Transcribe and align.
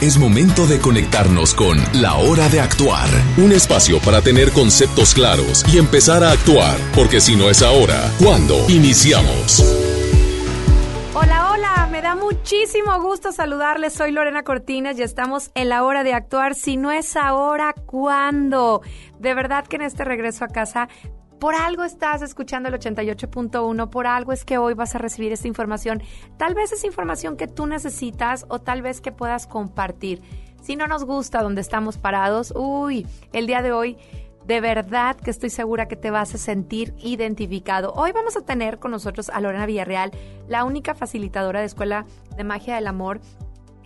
Es 0.00 0.16
momento 0.16 0.68
de 0.68 0.78
conectarnos 0.78 1.54
con 1.54 1.76
La 1.92 2.14
Hora 2.14 2.48
de 2.48 2.60
Actuar, 2.60 3.08
un 3.36 3.50
espacio 3.50 3.98
para 3.98 4.22
tener 4.22 4.52
conceptos 4.52 5.12
claros 5.12 5.64
y 5.74 5.76
empezar 5.76 6.22
a 6.22 6.30
actuar, 6.30 6.78
porque 6.94 7.20
si 7.20 7.34
no 7.34 7.50
es 7.50 7.62
ahora, 7.62 8.08
¿cuándo? 8.22 8.54
Iniciamos. 8.68 9.58
Hola, 11.14 11.50
hola, 11.50 11.88
me 11.90 12.00
da 12.00 12.14
muchísimo 12.14 13.02
gusto 13.02 13.32
saludarles. 13.32 13.92
Soy 13.92 14.12
Lorena 14.12 14.44
Cortines 14.44 14.96
y 15.00 15.02
estamos 15.02 15.50
en 15.56 15.68
la 15.68 15.82
hora 15.82 16.04
de 16.04 16.14
actuar. 16.14 16.54
Si 16.54 16.76
no 16.76 16.92
es 16.92 17.16
ahora, 17.16 17.74
¿cuándo? 17.74 18.82
De 19.18 19.34
verdad 19.34 19.66
que 19.66 19.74
en 19.74 19.82
este 19.82 20.04
regreso 20.04 20.44
a 20.44 20.48
casa 20.48 20.88
por 21.38 21.54
algo 21.54 21.84
estás 21.84 22.22
escuchando 22.22 22.68
el 22.68 22.74
88.1, 22.74 23.90
por 23.90 24.06
algo 24.06 24.32
es 24.32 24.44
que 24.44 24.58
hoy 24.58 24.74
vas 24.74 24.94
a 24.94 24.98
recibir 24.98 25.32
esta 25.32 25.48
información. 25.48 26.02
Tal 26.36 26.54
vez 26.54 26.72
es 26.72 26.84
información 26.84 27.36
que 27.36 27.46
tú 27.46 27.66
necesitas 27.66 28.44
o 28.48 28.58
tal 28.58 28.82
vez 28.82 29.00
que 29.00 29.12
puedas 29.12 29.46
compartir. 29.46 30.20
Si 30.60 30.74
no 30.76 30.86
nos 30.86 31.04
gusta 31.04 31.42
donde 31.42 31.60
estamos 31.60 31.96
parados, 31.98 32.52
uy, 32.56 33.06
el 33.32 33.46
día 33.46 33.62
de 33.62 33.72
hoy 33.72 33.96
de 34.46 34.60
verdad 34.62 35.16
que 35.16 35.30
estoy 35.30 35.50
segura 35.50 35.88
que 35.88 35.96
te 35.96 36.10
vas 36.10 36.34
a 36.34 36.38
sentir 36.38 36.94
identificado. 36.98 37.92
Hoy 37.92 38.12
vamos 38.12 38.36
a 38.36 38.40
tener 38.40 38.78
con 38.78 38.90
nosotros 38.90 39.28
a 39.28 39.40
Lorena 39.40 39.66
Villarreal, 39.66 40.10
la 40.48 40.64
única 40.64 40.94
facilitadora 40.94 41.60
de 41.60 41.66
Escuela 41.66 42.06
de 42.34 42.44
Magia 42.44 42.76
del 42.76 42.86
Amor. 42.86 43.20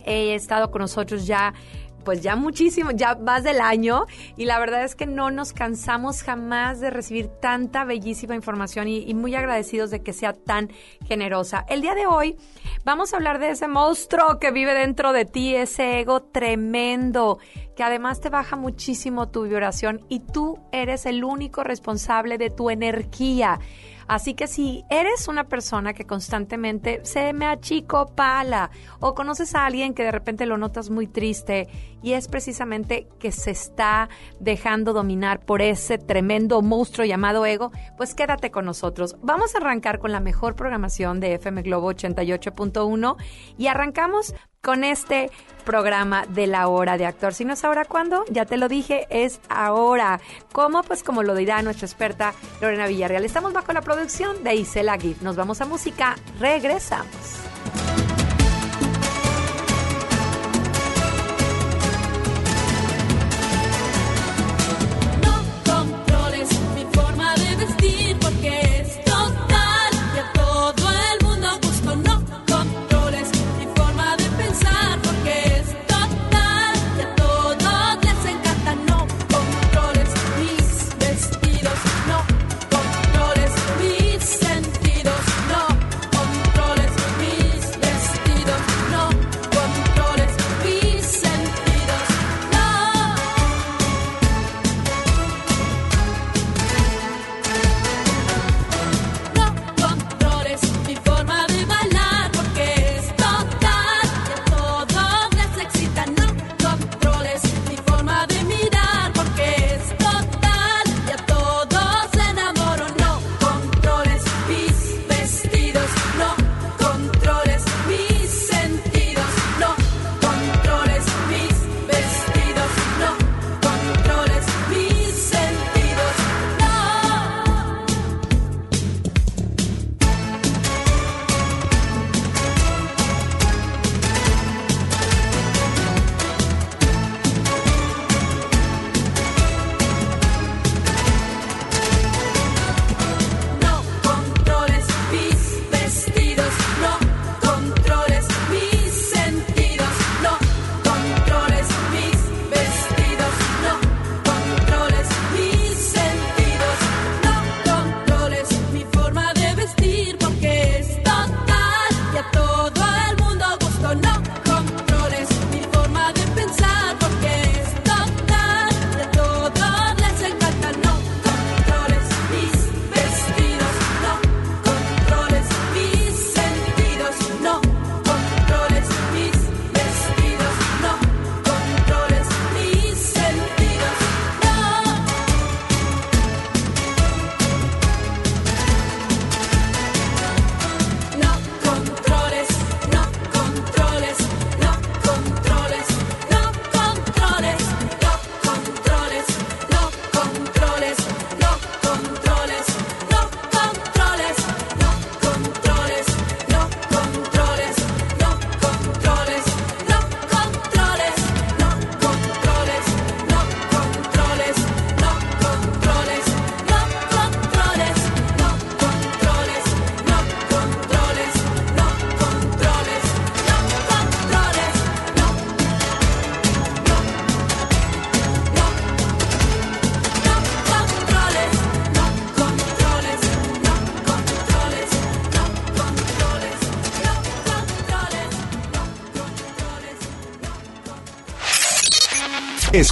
He 0.05 0.33
estado 0.35 0.71
con 0.71 0.81
nosotros 0.81 1.27
ya 1.27 1.53
pues 2.03 2.21
ya 2.21 2.35
muchísimo, 2.35 2.91
ya 2.91 3.15
más 3.15 3.43
del 3.43 3.61
año 3.61 4.05
y 4.37 4.45
la 4.45 4.59
verdad 4.59 4.83
es 4.83 4.95
que 4.95 5.05
no 5.05 5.31
nos 5.31 5.53
cansamos 5.53 6.23
jamás 6.23 6.79
de 6.79 6.89
recibir 6.89 7.27
tanta 7.27 7.83
bellísima 7.83 8.35
información 8.35 8.87
y, 8.87 9.13
muy 9.13 9.35
agradecidos 9.35 9.91
de 9.91 10.01
que 10.01 10.11
sea 10.11 10.33
tan 10.33 10.71
generosa. 11.05 11.65
El 11.69 11.81
día 11.81 11.95
de 11.95 12.05
hoy 12.07 12.35
vamos 12.83 13.13
a 13.13 13.17
hablar 13.17 13.39
de 13.39 13.51
ese 13.51 13.67
monstruo 13.67 14.39
que 14.39 14.51
vive 14.51 14.73
dentro 14.73 15.13
de 15.13 15.25
ti, 15.25 15.55
ese 15.55 15.99
ego 15.99 16.21
tremendo 16.23 17.39
que 17.75 17.83
además 17.83 18.21
te 18.21 18.29
baja 18.29 18.55
muchísimo 18.55 19.29
tu 19.29 19.43
vibración 19.43 20.05
y 20.09 20.19
tú 20.19 20.59
eres 20.71 21.05
el 21.05 21.23
único 21.23 21.63
responsable 21.63 22.37
de 22.37 22.49
tu 22.49 22.69
energía. 22.69 23.59
Así 24.07 24.33
que 24.33 24.47
si 24.47 24.83
eres 24.89 25.27
una 25.27 25.45
persona 25.45 25.93
que 25.93 26.05
constantemente 26.05 27.01
se 27.03 27.33
me 27.33 27.45
achico 27.45 28.07
pala 28.15 28.71
o 28.99 29.13
conoces 29.13 29.55
a 29.55 29.65
alguien 29.65 29.93
que 29.93 30.03
de 30.03 30.11
repente 30.11 30.45
lo 30.45 30.57
notas 30.57 30.89
muy 30.89 31.07
triste 31.07 31.67
y 32.01 32.13
es 32.13 32.27
precisamente 32.27 33.07
que 33.19 33.31
se 33.31 33.51
está 33.51 34.09
dejando 34.39 34.93
dominar 34.93 35.39
por 35.39 35.61
ese 35.61 35.97
tremendo 35.97 36.61
monstruo 36.61 37.05
llamado 37.05 37.45
ego, 37.45 37.71
pues 37.97 38.13
quédate 38.13 38.51
con 38.51 38.65
nosotros. 38.65 39.15
Vamos 39.21 39.55
a 39.55 39.59
arrancar 39.59 39.99
con 39.99 40.11
la 40.11 40.19
mejor 40.19 40.55
programación 40.55 41.19
de 41.19 41.35
FM 41.35 41.61
Globo 41.61 41.91
88.1 41.91 43.15
y 43.57 43.67
arrancamos 43.67 44.35
con 44.63 44.85
este 44.85 45.29
programa 45.65 46.25
de 46.27 46.47
la 46.47 46.67
hora 46.67 46.97
de 46.97 47.05
actor. 47.05 47.33
Si 47.33 47.43
no 47.43 47.53
es 47.53 47.63
ahora, 47.65 47.85
¿cuándo? 47.85 48.23
Ya 48.29 48.45
te 48.45 48.57
lo 48.57 48.69
dije, 48.69 49.05
es 49.09 49.41
ahora. 49.49 50.21
¿Cómo? 50.53 50.83
Pues 50.83 51.03
como 51.03 51.21
lo 51.21 51.35
dirá 51.35 51.61
nuestra 51.61 51.85
experta 51.85 52.33
Lorena 52.61 52.87
Villarreal. 52.87 53.25
Estamos 53.25 53.53
bajo 53.53 53.73
la 53.73 53.81
producción 53.81 54.43
de 54.43 54.55
Isela 54.55 54.97
Gift. 54.97 55.21
Nos 55.21 55.35
vamos 55.35 55.59
a 55.59 55.65
música, 55.65 56.15
regresamos. 56.39 57.43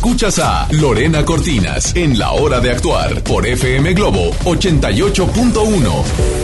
Escuchas 0.01 0.39
a 0.39 0.67
Lorena 0.71 1.23
Cortinas 1.23 1.95
en 1.95 2.17
La 2.17 2.31
Hora 2.31 2.59
de 2.59 2.71
Actuar 2.71 3.21
por 3.23 3.45
FM 3.45 3.93
Globo 3.93 4.31
88.1 4.45 6.41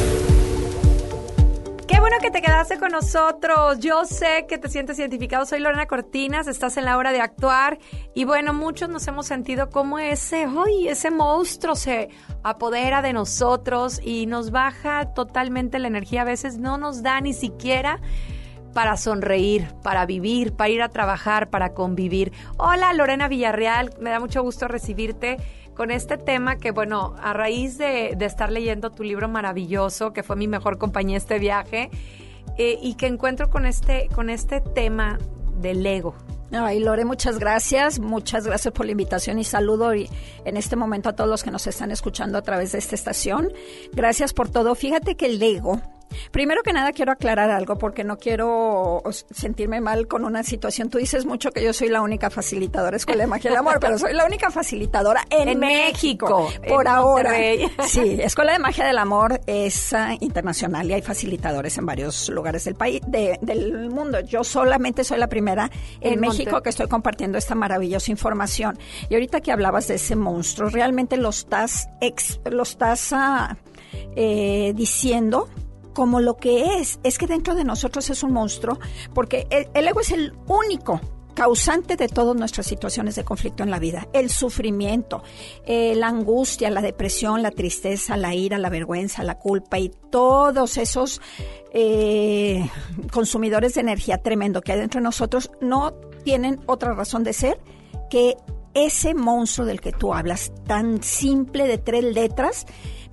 que 2.19 2.31
te 2.31 2.42
quedaste 2.42 2.80
con 2.80 2.92
nosotros. 2.92 3.80
Yo 3.80 4.04
sé 4.06 4.48
que 4.50 4.57
te 4.57 4.69
sientes 4.69 4.98
identificado. 4.98 5.45
Soy 5.45 5.59
Lorena 5.59 5.86
Cortinas, 5.86 6.48
estás 6.48 6.75
en 6.77 6.86
la 6.86 6.98
hora 6.98 7.12
de 7.12 7.21
actuar. 7.21 7.77
Y 8.15 8.25
bueno, 8.25 8.54
muchos 8.54 8.89
nos 8.89 9.07
hemos 9.07 9.27
sentido 9.27 9.69
como 9.69 10.00
ese, 10.00 10.48
uy, 10.48 10.88
ese 10.88 11.12
monstruo 11.12 11.75
se 11.75 12.10
apodera 12.44 13.01
de 13.01 13.13
nosotros 13.13 14.01
y 14.03 14.25
nos 14.25 14.51
baja 14.51 15.13
totalmente 15.13 15.80
la 15.80 15.88
energía. 15.88 16.24
A 16.24 16.25
veces 16.25 16.57
no 16.57 16.77
nos 16.77 17.03
da 17.03 17.21
ni 17.21 17.33
siquiera 17.33 18.01
para 18.77 18.95
sonreír, 18.95 19.74
para 19.81 20.06
vivir, 20.06 20.53
para 20.53 20.69
ir 20.69 20.83
a 20.83 20.89
trabajar, 20.89 21.50
para 21.50 21.74
convivir. 21.74 22.31
Hola 22.57 22.94
Lorena 22.94 23.27
Villarreal, 23.27 23.95
me 24.00 24.12
da 24.12 24.19
mucho 24.19 24.44
gusto 24.44 24.68
recibirte 24.68 25.38
con 25.74 25.89
este 25.89 26.15
tema 26.15 26.57
que, 26.57 26.69
bueno, 26.69 27.15
a 27.19 27.33
raíz 27.33 27.79
de, 27.79 28.15
estar 28.19 28.51
leyendo 28.51 28.91
tu 28.91 29.01
libro 29.01 29.27
maravilloso, 29.27 30.13
que 30.13 30.21
fue 30.21 30.35
mi 30.35 30.47
mejor 30.47 30.77
compañía 30.77 31.18
este 31.18 31.39
viaje, 31.39 31.89
eh, 32.59 32.77
y 32.79 32.94
que 32.94 33.07
encuentro 33.07 33.50
con 33.50 33.65
este, 33.65 34.09
con 34.13 34.29
este 34.29 34.62
tema 34.62 35.18
del 35.59 35.83
ego. 35.83 36.13
Ay, 36.51 36.79
Lore, 36.79 37.03
muchas 37.03 37.39
gracias. 37.39 37.97
Muchas 37.97 38.45
gracias 38.45 38.71
por 38.75 38.85
la 38.85 38.91
invitación 38.91 39.39
y 39.39 39.44
saludo 39.44 39.91
en 39.91 40.56
este 40.56 40.75
momento 40.75 41.09
a 41.09 41.13
todos 41.13 41.31
los 41.31 41.44
que 41.44 41.50
nos 41.50 41.65
están 41.65 41.89
escuchando 41.89 42.38
a 42.38 42.44
través 42.44 42.74
de 42.74 42.77
esta 42.77 42.94
estación. 42.94 43.51
Gracias 43.91 44.33
por 44.33 44.50
todo. 44.50 44.75
Fíjate 44.75 45.15
que 45.15 45.25
el 45.25 45.41
ego 45.41 45.81
Primero 46.31 46.63
que 46.63 46.74
nada 46.74 46.92
quiero 46.92 47.12
aclarar 47.12 47.50
algo 47.51 47.77
porque 47.77 48.04
no 48.04 48.18
quiero 48.18 49.01
sentirme 49.31 49.81
mal 49.81 50.07
con 50.07 50.25
una 50.25 50.44
situación. 50.44 50.89
Tú 50.89 50.98
dices 50.98 51.25
mucho 51.25 51.51
que 51.51 51.63
yo 51.63 51.74
soy 51.74 51.89
la 51.89 52.01
única 52.01 52.30
facilitadora 52.30 52.92
de 52.92 52.98
Escuela 52.98 53.24
de 53.24 53.27
Magia 53.27 53.50
del 53.51 53.59
Amor, 53.59 53.80
pero 53.80 53.98
soy 53.98 54.13
la 54.13 54.25
única 54.25 54.51
facilitadora 54.51 55.24
en, 55.30 55.59
México, 55.59 56.50
por 56.68 56.88
ahora. 56.88 57.33
Sí, 57.88 58.18
Escuela 58.21 58.54
de 58.54 58.59
Magia 58.59 58.86
del 58.86 58.98
Amor 58.98 59.39
es 59.45 59.94
ah, 59.94 60.15
internacional 60.19 60.89
y 60.89 60.94
hay 60.94 61.01
facilitadores 61.01 61.77
en 61.77 61.86
varios 61.86 62.30
lugares 62.30 62.65
del 62.65 62.75
país, 62.75 63.01
del 63.07 63.89
mundo. 63.89 64.19
Yo 64.21 64.44
solamente 64.44 65.03
soy 65.03 65.18
la 65.18 65.27
primera 65.27 65.69
en, 66.01 66.19
México 66.19 66.62
que 66.62 66.69
estoy 66.69 66.88
compartiendo 66.88 67.38
esta 67.38 67.56
maravillosa 67.56 68.12
información. 68.12 68.77
Y 69.10 69.13
ahorita 69.13 69.42
que 69.42 69.51
hablabas 69.51 69.88
de 69.88 69.95
ese 69.95 70.15
monstruo, 70.15 70.69
realmente 70.69 71.18
lo 71.18 71.30
estás, 71.30 71.89
lo 72.50 72.63
estás 72.63 73.10
ah, 73.13 73.57
eh, 74.15 74.74
diciendo 74.75 75.48
como 75.98 76.20
lo 76.20 76.38
que 76.38 76.78
es. 76.78 77.00
Es 77.02 77.18
que 77.18 77.26
dentro 77.26 77.56
de 77.56 77.64
nosotros 77.64 78.08
es 78.12 78.22
un 78.22 78.32
monstruo, 78.32 78.78
porque 79.16 79.48
el, 79.50 79.88
ego 79.88 80.00
es 80.00 80.12
el 80.12 80.32
único 80.46 81.02
causante 81.34 81.96
de 81.96 82.08
todas 82.08 82.36
nuestras 82.36 82.68
situaciones 82.68 83.16
de 83.16 83.24
conflicto 83.24 83.64
en 83.64 83.72
la 83.72 83.80
vida. 83.80 84.08
El 84.14 84.30
sufrimiento, 84.30 85.24
eh, 85.66 85.96
la 85.96 86.10
angustia, 86.10 86.70
la 86.70 86.84
depresión, 86.84 87.42
la 87.42 87.50
tristeza, 87.50 88.16
la 88.16 88.36
ira, 88.36 88.60
la 88.60 88.70
vergüenza, 88.70 89.24
la 89.24 89.40
culpa 89.40 89.80
y 89.80 89.90
todos 90.12 90.78
esos 90.78 91.20
eh, 91.74 92.70
consumidores 93.12 93.74
de 93.74 93.82
energía 93.82 94.20
tremendo 94.20 94.62
que 94.62 94.74
hay 94.74 94.80
dentro 94.80 95.00
de 95.00 95.04
nosotros 95.04 95.50
no 95.62 95.96
tienen 96.24 96.60
otra 96.68 96.94
razón 96.94 97.24
de 97.24 97.34
ser 97.34 97.60
que 98.12 98.36
ese 98.76 99.16
monstruo 99.16 99.66
del 99.66 99.82
que 99.82 99.94
tú 99.94 100.14
hablas, 100.14 100.52
tan 100.68 101.02
simple 101.02 101.68
de 101.68 101.80
tres 101.80 102.04
letras, 102.04 102.68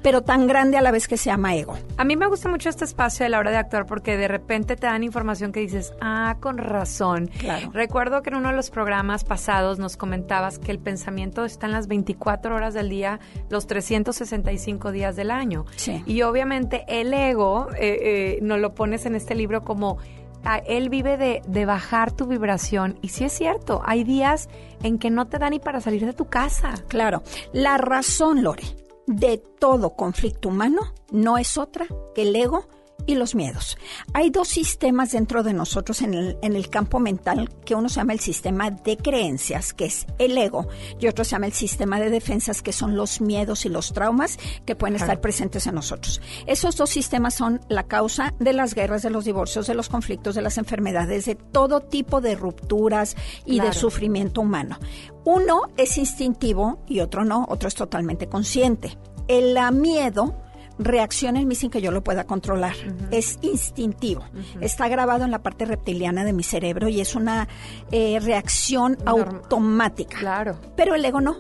pero 0.05 0.21
tan 0.21 0.47
grande 0.47 0.77
a 0.77 0.83
la 0.83 0.91
vez 0.91 1.09
que 1.09 1.17
se 1.17 1.31
llama 1.31 1.56
ego. 1.56 1.79
A 1.97 2.05
mí 2.05 2.15
me 2.15 2.27
gusta 2.27 2.51
mucho 2.51 2.69
este 2.69 2.85
espacio 2.85 3.25
de 3.25 3.31
la 3.31 3.39
hora 3.39 3.51
de 3.51 3.56
actuar 3.56 3.87
porque 3.87 4.19
de 4.19 4.29
repente 4.29 4.77
te 4.77 4.87
dan 4.87 5.03
información 5.03 5.51
que 5.51 5.61
dices, 5.61 5.95
ah, 6.03 6.37
con 6.41 6.59
razón. 6.59 7.31
Claro. 7.39 7.71
Recuerdo 7.73 8.21
que 8.21 8.29
en 8.29 8.37
uno 8.37 8.51
de 8.51 8.55
los 8.55 8.69
programas 8.69 9.25
pasados 9.25 9.79
nos 9.79 9.97
comentabas 9.97 10.59
que 10.59 10.73
el 10.73 10.79
pensamiento 10.79 11.47
está 11.47 11.65
en 11.65 11.73
las 11.73 11.89
24 11.89 12.55
horas 12.55 12.75
del 12.75 12.91
día, 12.91 13.19
los 13.49 13.67
365 13.67 14.93
días 14.93 15.17
del 15.17 15.31
año. 15.31 15.65
Sí. 15.77 16.03
Y 16.05 16.21
obviamente 16.21 16.85
el 16.87 17.15
ego, 17.15 17.69
eh, 17.73 17.99
eh, 18.03 18.39
nos 18.43 18.61
lo 18.61 18.75
pones 18.75 19.07
en 19.07 19.15
este 19.15 19.35
libro 19.35 19.65
como 19.65 19.97
ah, 20.45 20.61
él 20.67 20.91
vive 20.91 21.17
de, 21.17 21.41
de, 21.47 21.65
bajar 21.65 22.12
tu 22.12 22.27
vibración. 22.27 22.99
Y 23.00 23.09
sí 23.09 23.25
es 23.25 23.33
cierto, 23.33 23.81
hay 23.87 24.05
días 24.05 24.50
en 24.83 24.99
que 24.99 25.09
no 25.09 25.29
te 25.29 25.39
da 25.39 25.49
ni 25.49 25.61
para 25.61 25.81
salir 25.81 26.05
de 26.05 26.12
tu 26.12 26.27
casa. 26.27 26.75
Claro. 26.89 27.23
La 27.55 27.79
razón, 27.79 28.43
Lore, 28.43 28.84
de 29.06 29.39
todo 29.39 29.97
conflicto 29.97 30.49
humano 30.49 30.95
no 31.11 31.39
es 31.39 31.59
otra 31.59 31.87
que 32.15 32.23
el 32.23 32.35
ego 32.35 32.69
y 33.06 33.14
los 33.14 33.35
miedos. 33.35 33.76
Hay 34.12 34.31
dos 34.31 34.49
sistemas 34.49 35.12
dentro 35.12 35.43
de 35.43 35.52
nosotros 35.52 36.02
en 36.02 36.14
el, 36.14 36.38
en 36.43 36.56
el, 36.56 36.70
campo 36.70 36.99
mental 36.99 37.50
que 37.64 37.75
uno 37.75 37.88
se 37.88 37.96
llama 37.96 38.12
el 38.14 38.20
sistema 38.20 38.70
de 38.70 38.96
creencias, 38.96 39.75
que 39.75 39.87
es 39.87 40.06
el 40.19 40.37
ego, 40.38 40.67
y 40.99 41.08
otro 41.08 41.25
se 41.25 41.32
llama 41.32 41.46
el 41.46 41.52
sistema 41.52 42.00
de 42.00 42.11
defensas, 42.11 42.62
que 42.62 42.73
son 42.73 42.96
los 42.96 43.20
miedos 43.20 43.67
y 43.67 43.69
los 43.69 43.93
traumas 43.93 44.38
que 44.64 44.75
pueden 44.75 44.96
estar 44.96 45.20
presentes 45.20 45.67
en 45.67 45.75
nosotros. 45.75 46.20
Esos 46.46 46.76
dos 46.76 46.91
sistemas 46.91 47.35
son 47.35 47.61
la 47.69 47.85
causa 47.85 48.35
de 48.38 48.52
las 48.52 48.75
guerras, 48.75 49.02
de 49.02 49.11
los 49.11 49.25
divorcios, 49.25 49.67
de 49.67 49.75
los 49.75 49.88
conflictos, 49.88 50.35
de 50.35 50.43
las 50.43 50.58
enfermedades, 50.58 51.26
de 51.26 51.35
todo 51.35 51.81
tipo 51.81 52.20
de 52.20 52.37
rupturas 52.37 53.17
y 53.44 53.61
de 53.61 53.73
sufrimiento 53.73 54.40
humano. 54.40 54.79
Uno 55.25 55.62
es 55.76 55.99
instintivo 55.99 56.79
y 56.87 57.00
otro 57.00 57.25
no, 57.25 57.47
otro 57.49 57.69
es 57.69 57.75
totalmente 57.75 58.29
consciente. 58.29 58.99
El 59.26 59.56
miedo 59.73 60.44
reacciona 60.79 61.41
en 61.41 61.49
mí 61.49 61.55
sin 61.55 61.71
que 61.71 61.81
yo 61.81 61.91
lo 61.91 62.03
pueda 62.03 62.25
controlar. 62.25 62.75
Es 63.11 63.38
instintivo. 63.43 64.25
Está 64.61 64.88
grabado 64.88 65.25
en 65.25 65.31
la 65.31 65.43
parte 65.43 65.65
reptiliana 65.65 66.25
de 66.25 66.32
mi 66.32 66.43
cerebro 66.43 66.88
y 66.88 67.00
es 67.00 67.15
una 67.15 67.49
eh, 67.91 68.19
reacción 68.21 68.99
automática. 69.06 70.19
Claro. 70.19 70.59
Pero 70.76 70.94
el 70.94 71.05
ego 71.05 71.21
no. 71.21 71.37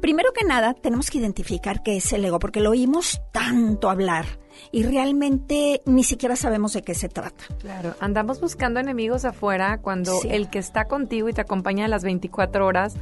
Primero 0.00 0.32
que 0.32 0.44
nada, 0.44 0.74
tenemos 0.74 1.10
que 1.10 1.18
identificar 1.18 1.82
qué 1.82 1.96
es 1.96 2.12
el 2.12 2.24
ego, 2.24 2.38
porque 2.38 2.60
lo 2.60 2.70
oímos 2.70 3.20
tanto 3.32 3.90
hablar 3.90 4.26
y 4.72 4.82
realmente 4.82 5.82
ni 5.86 6.04
siquiera 6.04 6.36
sabemos 6.36 6.72
de 6.72 6.82
qué 6.82 6.94
se 6.94 7.08
trata. 7.08 7.44
Claro, 7.60 7.94
andamos 8.00 8.40
buscando 8.40 8.80
enemigos 8.80 9.24
afuera 9.24 9.78
cuando 9.80 10.20
el 10.28 10.50
que 10.50 10.58
está 10.58 10.86
contigo 10.86 11.28
y 11.28 11.32
te 11.32 11.40
acompaña 11.40 11.84
a 11.84 11.88
las 11.88 12.02
24 12.02 12.66
horas 12.66 12.96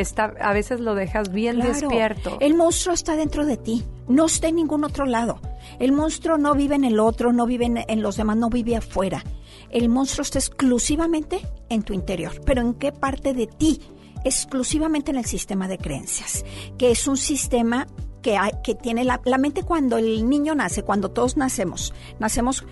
está, 0.00 0.34
a 0.40 0.52
veces 0.52 0.80
lo 0.80 0.94
dejas 0.94 1.32
bien 1.32 1.60
despierto. 1.60 2.36
El 2.40 2.54
monstruo 2.54 2.94
está 2.94 3.16
dentro 3.16 3.46
de 3.46 3.56
ti, 3.56 3.84
no 4.08 4.26
está 4.26 4.48
en 4.48 4.56
ningún 4.56 4.84
otro 4.84 5.06
lado. 5.06 5.40
El 5.78 5.92
monstruo 5.92 6.38
no 6.38 6.54
vive 6.54 6.74
en 6.74 6.84
el 6.84 7.00
otro, 7.00 7.32
no 7.32 7.46
vive 7.46 7.66
en, 7.88 8.02
los 8.02 8.16
demás, 8.16 8.36
no 8.36 8.50
vive 8.50 8.76
afuera. 8.76 9.24
El 9.70 9.88
monstruo 9.88 10.22
está 10.22 10.38
exclusivamente 10.38 11.40
en 11.68 11.82
tu 11.82 11.92
interior. 11.92 12.40
¿Pero 12.44 12.60
en 12.60 12.74
qué 12.74 12.92
parte 12.92 13.34
de 13.34 13.46
ti? 13.46 13.80
Exclusivamente 14.24 15.10
en 15.10 15.18
el 15.18 15.24
sistema 15.24 15.68
de 15.68 15.78
creencias, 15.78 16.44
que 16.78 16.90
es 16.90 17.06
un 17.06 17.16
sistema 17.16 17.86
que, 18.22 18.36
hay, 18.36 18.52
que 18.64 18.74
tiene 18.74 19.04
la, 19.04 19.20
la 19.24 19.38
mente 19.38 19.62
cuando 19.62 19.98
el 19.98 20.28
niño 20.28 20.54
nace, 20.54 20.82
cuando 20.82 21.10
todos 21.10 21.36
nacemos. 21.36 21.94
Nacemos 22.18 22.64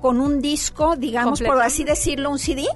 con 0.00 0.20
un 0.20 0.40
disco, 0.40 0.96
digamos, 0.96 1.40
por 1.42 1.60
así 1.60 1.84
decirlo, 1.84 2.30
un 2.30 2.38
CD 2.38 2.66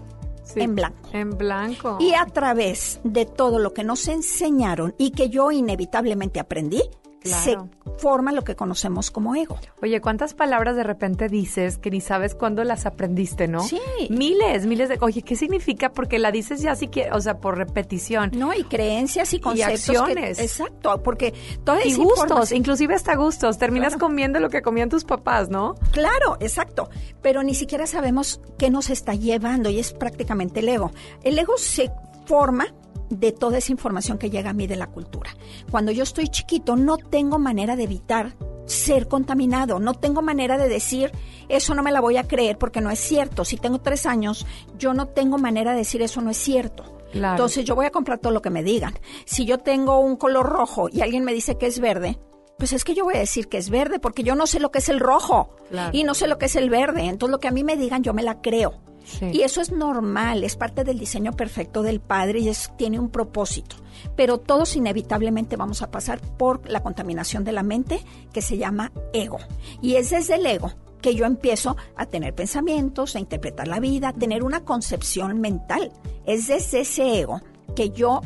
en 0.57 0.75
blanco. 0.75 1.09
En 1.13 1.37
blanco. 1.37 1.99
Y 2.01 2.15
a 2.15 2.27
través 2.27 3.01
de 3.05 3.27
todo 3.27 3.59
lo 3.59 3.73
que 3.73 3.85
nos 3.85 4.09
enseñaron 4.09 4.95
y 4.99 5.11
que 5.11 5.29
yo 5.29 5.51
inevitablemente 5.51 6.41
aprendí, 6.41 6.83
se 7.25 7.57
forma 7.99 8.33
lo 8.33 8.43
que 8.43 8.57
conocemos 8.57 9.11
como 9.11 9.35
ego. 9.35 9.59
Oye, 9.83 10.01
¿cuántas 10.01 10.35
palabras 10.35 10.77
de 10.77 10.83
repente 10.83 11.29
dices 11.29 11.79
que 11.79 11.91
ni 11.91 12.01
sabes 12.01 12.35
cuándo 12.35 12.65
las 12.65 12.87
aprendiste, 12.87 13.49
no? 13.49 13.61
Sí. 13.61 13.81
Miles, 14.11 14.67
miles 14.67 14.89
de... 14.89 14.99
Oye, 15.01 15.23
¿qué 15.23 15.37
significa? 15.37 15.93
Porque 15.93 16.19
la 16.19 16.33
dices 16.33 16.61
ya 16.63 16.73
así 16.73 16.89
que, 16.89 17.11
o 17.13 17.21
sea, 17.21 17.39
por 17.39 17.57
repetición. 17.57 18.31
No, 18.35 18.53
y 18.55 18.65
creencias 18.65 19.33
y 19.35 19.41
conceptos. 19.41 19.89
Y 19.89 19.97
acciones. 19.97 20.39
exacto, 20.39 21.03
porque 21.03 21.35
toda 21.65 21.85
Y 21.85 21.95
gustos, 21.95 22.53
inclusive 22.53 22.95
hasta 22.95 23.15
gustos. 23.15 23.59
Terminas 23.59 23.97
comiendo 23.97 24.41
lo 24.41 24.51
que 24.51 24.63
comían 24.63 24.89
tus 24.89 25.05
papás, 25.05 25.49
¿no? 25.49 25.75
Claro, 25.93 26.37
exacto. 26.41 26.89
Pero 27.23 27.43
ni 27.43 27.55
siquiera 27.55 27.87
sabemos 27.87 28.41
qué 28.59 28.71
nos 28.71 28.91
está 28.91 29.15
llevando 29.15 29.71
y 29.71 29.79
es 29.79 29.93
prácticamente 29.93 30.61
el 30.61 30.69
ego. 30.69 30.93
El 31.23 31.39
ego 31.39 31.57
se 31.57 31.91
forma 32.27 32.73
de 33.19 33.33
toda 33.33 33.59
esa 33.59 33.73
información 33.73 34.19
que 34.19 34.31
llega 34.31 34.51
a 34.51 34.55
mí 34.55 34.67
de 34.67 34.77
la 34.77 34.87
cultura. 34.87 35.31
Cuando 35.71 35.93
yo 35.93 36.03
estoy 36.03 36.29
chiquito 36.29 36.77
no 36.77 36.97
tengo 36.97 37.39
manera 37.39 37.77
de 37.77 37.85
evitar 37.85 38.37
ser 38.67 39.09
contaminado, 39.09 39.79
no 39.81 39.95
tengo 39.95 40.23
manera 40.23 40.57
de 40.57 40.69
decir 40.69 41.13
eso 41.49 41.75
no 41.75 41.83
me 41.83 41.93
la 41.93 42.01
voy 42.01 42.17
a 42.17 42.27
creer 42.27 42.59
porque 42.59 42.81
no 42.81 42.91
es 42.91 42.99
cierto. 42.99 43.45
Si 43.45 43.57
tengo 43.57 43.81
tres 43.81 44.07
años, 44.07 44.47
yo 44.79 44.95
no 44.95 45.09
tengo 45.09 45.39
manera 45.39 45.73
de 45.73 45.79
decir 45.79 46.01
eso 46.03 46.21
no 46.21 46.31
es 46.31 46.39
cierto. 46.39 46.99
Entonces 47.13 47.65
yo 47.67 47.75
voy 47.75 47.85
a 47.85 47.91
comprar 47.91 48.19
todo 48.19 48.33
lo 48.33 48.41
que 48.41 48.49
me 48.49 48.63
digan. 48.63 48.95
Si 49.27 49.45
yo 49.45 49.59
tengo 49.59 49.99
un 49.99 50.17
color 50.17 50.47
rojo 50.47 50.89
y 50.91 51.03
alguien 51.03 51.25
me 51.25 51.35
dice 51.35 51.59
que 51.59 51.67
es 51.67 51.79
verde, 51.79 52.19
pues 52.59 52.73
es 52.73 52.85
que 52.85 52.95
yo 52.95 53.05
voy 53.05 53.17
a 53.17 53.19
decir 53.19 53.49
que 53.49 53.59
es 53.59 53.69
verde 53.69 53.99
porque 53.99 54.23
yo 54.23 54.35
no 54.35 54.47
sé 54.47 54.61
lo 54.61 54.71
que 54.71 54.79
es 54.79 54.89
el 54.89 55.01
rojo 55.01 55.51
y 55.93 56.05
no 56.05 56.15
sé 56.15 56.27
lo 56.27 56.39
que 56.39 56.47
es 56.47 56.57
el 56.57 56.71
verde. 56.71 57.03
Entonces 57.05 57.33
lo 57.33 57.41
que 57.41 57.49
a 57.49 57.53
mí 57.53 57.65
me 57.65 57.77
digan 57.77 58.03
yo 58.03 58.15
me 58.15 58.23
la 58.23 58.41
creo. 58.41 58.81
Y 59.21 59.43
eso 59.43 59.61
es 59.61 59.73
normal, 59.73 60.45
es 60.45 60.57
parte 60.57 60.85
del 60.85 60.99
diseño 60.99 61.33
perfecto 61.33 61.83
del 61.83 62.01
padre 62.01 62.41
y 62.41 62.49
es, 62.49 62.71
tiene 62.77 62.99
un 62.99 63.11
propósito. 63.11 63.77
Pero 64.17 64.39
todos 64.39 64.77
inevitablemente 64.77 65.57
vamos 65.57 65.83
a 65.83 65.91
pasar 65.91 66.21
por 66.21 66.69
la 66.69 66.83
contaminación 66.83 67.45
de 67.45 67.53
la 67.53 67.63
mente 67.63 68.01
que 68.33 68.43
se 68.43 68.59
llama 68.59 68.93
ego. 69.13 69.39
Y 69.81 69.95
es 69.95 70.11
desde 70.11 70.37
el 70.37 70.47
ego 70.47 70.73
que 71.01 71.15
yo 71.15 71.27
empiezo 71.27 71.77
a 71.97 72.07
tener 72.07 72.35
pensamientos, 72.35 73.17
a 73.17 73.21
interpretar 73.21 73.69
la 73.69 73.81
vida, 73.81 74.09
a 74.09 74.13
tener 74.13 74.45
una 74.45 74.65
concepción 74.65 75.41
mental. 75.41 75.93
Es 76.25 76.47
desde 76.47 76.81
ese 76.81 77.21
ego 77.21 77.43
que 77.75 77.91
yo 77.91 78.23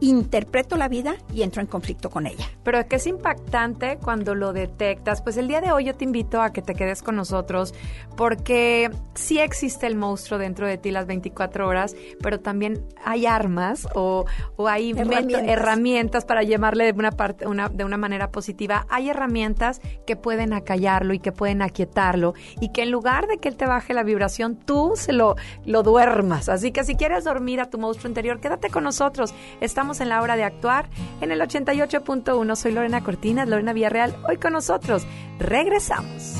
interpreto 0.00 0.76
la 0.76 0.88
vida 0.88 1.16
y 1.32 1.42
entro 1.42 1.60
en 1.60 1.66
conflicto 1.66 2.10
con 2.10 2.26
ella. 2.26 2.46
Pero 2.64 2.86
que 2.88 2.96
es 2.96 3.06
impactante 3.06 3.98
cuando 3.98 4.34
lo 4.34 4.52
detectas. 4.52 5.22
Pues 5.22 5.36
el 5.36 5.48
día 5.48 5.60
de 5.60 5.72
hoy 5.72 5.84
yo 5.84 5.94
te 5.94 6.04
invito 6.04 6.40
a 6.42 6.52
que 6.52 6.62
te 6.62 6.74
quedes 6.74 7.02
con 7.02 7.16
nosotros 7.16 7.74
porque 8.16 8.90
sí 9.14 9.38
existe 9.38 9.86
el 9.86 9.96
monstruo 9.96 10.38
dentro 10.38 10.66
de 10.66 10.78
ti 10.78 10.90
las 10.90 11.06
24 11.06 11.66
horas, 11.66 11.94
pero 12.22 12.40
también 12.40 12.84
hay 13.04 13.26
armas 13.26 13.88
o, 13.94 14.24
o 14.56 14.68
hay 14.68 14.92
herramientas. 14.92 15.42
herramientas. 15.46 16.24
para 16.24 16.42
llamarle 16.42 16.84
de 16.84 16.98
una, 16.98 17.12
parte, 17.12 17.46
una, 17.46 17.68
de 17.68 17.84
una 17.84 17.96
manera 17.96 18.30
positiva. 18.30 18.86
Hay 18.88 19.10
herramientas 19.10 19.80
que 20.06 20.16
pueden 20.16 20.52
acallarlo 20.52 21.14
y 21.14 21.18
que 21.18 21.32
pueden 21.32 21.62
aquietarlo 21.62 22.34
y 22.60 22.72
que 22.72 22.82
en 22.82 22.90
lugar 22.90 23.26
de 23.26 23.38
que 23.38 23.48
él 23.48 23.56
te 23.56 23.66
baje 23.66 23.94
la 23.94 24.02
vibración, 24.02 24.56
tú 24.56 24.92
se 24.96 25.12
lo, 25.12 25.36
lo 25.64 25.82
duermas. 25.82 26.48
Así 26.48 26.72
que 26.72 26.84
si 26.84 26.94
quieres 26.94 27.24
dormir 27.24 27.60
a 27.60 27.70
tu 27.70 27.78
monstruo 27.78 28.08
interior, 28.08 28.40
quédate 28.40 28.70
con 28.70 28.84
nosotros. 28.84 29.34
Estamos 29.60 29.89
en 29.98 30.08
la 30.08 30.22
hora 30.22 30.36
de 30.36 30.44
actuar 30.44 30.88
en 31.20 31.32
el 31.32 31.40
88.1. 31.40 32.54
Soy 32.54 32.70
Lorena 32.70 33.02
Cortinas, 33.02 33.48
Lorena 33.48 33.72
Villarreal, 33.72 34.16
hoy 34.28 34.36
con 34.36 34.52
nosotros. 34.52 35.04
Regresamos. 35.40 36.36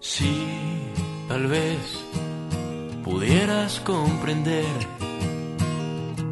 Sí, 0.00 0.46
tal 1.28 1.46
vez 1.48 2.04
pudieras 3.04 3.80
comprender 3.80 4.64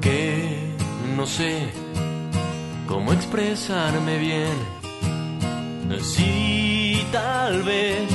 que 0.01 0.75
no 1.17 1.27
sé 1.27 1.69
cómo 2.89 3.13
expresarme 3.13 4.19
bien. 4.19 4.81
Sí, 6.01 7.05
tal 7.13 7.63
vez 7.65 8.09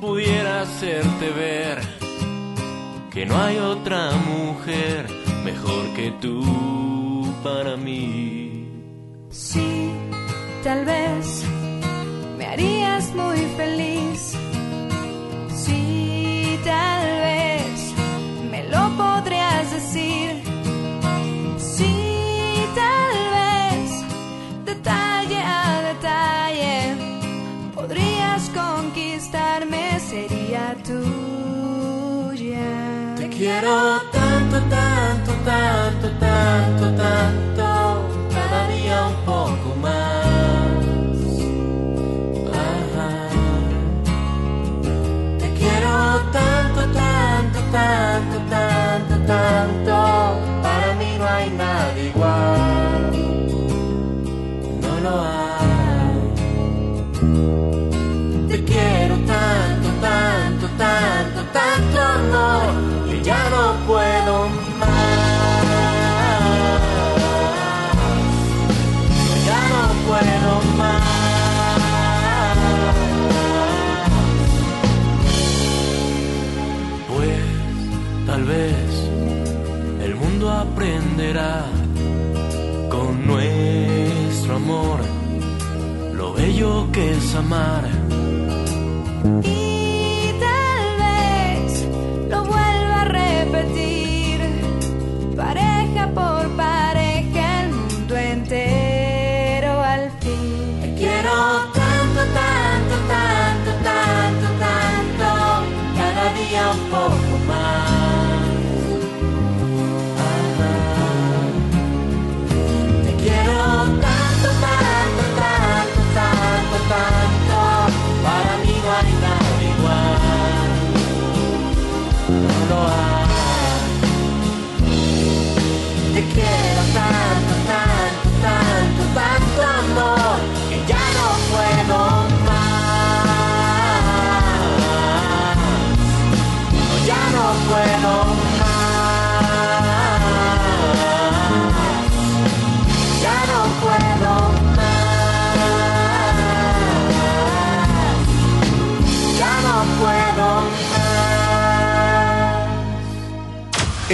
pudiera 0.00 0.62
hacerte 0.62 1.30
ver 1.30 2.03
que 3.14 3.24
no 3.24 3.40
hay 3.40 3.56
otra 3.58 4.10
mujer 4.10 5.06
mejor 5.44 5.94
que 5.94 6.10
tú 6.20 7.32
para 7.44 7.76
mí. 7.76 8.68
Sí, 9.30 9.92
tal 10.64 10.84
vez 10.84 11.44
me 12.36 12.44
harías 12.46 13.14
muy 13.14 13.38
feliz. 13.56 13.93
Quiero 33.54 34.00
tanto, 34.10 34.60
tanto, 34.68 35.32
tanto, 35.44 36.10
tanto, 36.18 36.96
tanto, 36.96 37.53
amare. 87.36 87.90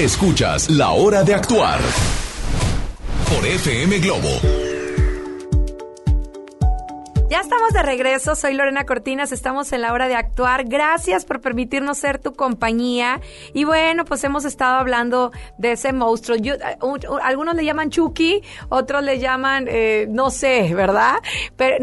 Escuchas 0.01 0.71
La 0.71 0.93
Hora 0.93 1.25
de 1.25 1.35
Actuar 1.35 1.79
por 3.29 3.47
FM 3.47 3.99
Globo. 3.99 4.31
Ya 7.29 7.41
estamos 7.41 7.75
de 7.75 7.83
regreso, 7.83 8.35
soy 8.35 8.55
Lorena 8.55 8.87
Cortinas, 8.87 9.31
estamos 9.31 9.71
en 9.75 9.83
la 9.83 9.93
hora 9.93 10.09
de 10.09 10.15
actuar. 10.15 10.65
Gracias 10.65 11.27
por 11.27 11.43
permitirnos 11.43 11.99
ser 11.99 12.19
tu 12.19 12.33
compañía. 12.33 13.21
Y 13.53 13.65
bueno, 13.65 14.07
pues 14.07 14.25
hemos 14.25 14.47
estado 14.47 14.79
hablando 14.79 15.33
de 15.59 15.73
ese 15.73 15.93
monstruo. 15.93 16.39
Eh, 16.39 16.57
algunos 17.23 17.55
le 17.55 17.67
llaman 17.67 17.91
Chucky, 17.91 18.41
otros 18.71 19.05
le 19.05 19.19
llaman, 19.19 19.67
eh, 19.69 20.07
no 20.09 20.31
sé, 20.31 20.75
¿verdad? 20.75 21.17
Pero 21.59 21.77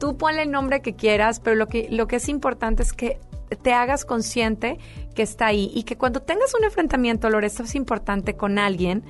tú 0.00 0.18
ponle 0.18 0.42
el 0.42 0.50
nombre 0.50 0.82
que 0.82 0.96
quieras, 0.96 1.38
pero 1.38 1.54
lo 1.54 1.68
que, 1.68 1.86
lo 1.90 2.08
que 2.08 2.16
es 2.16 2.28
importante 2.28 2.82
es 2.82 2.92
que 2.92 3.20
te 3.56 3.72
hagas 3.72 4.04
consciente 4.04 4.78
que 5.14 5.22
está 5.22 5.46
ahí 5.46 5.70
y 5.74 5.84
que 5.84 5.96
cuando 5.96 6.22
tengas 6.22 6.54
un 6.54 6.64
enfrentamiento, 6.64 7.28
Lore, 7.30 7.46
esto 7.46 7.62
es 7.62 7.74
importante 7.74 8.34
con 8.34 8.58
alguien, 8.58 9.04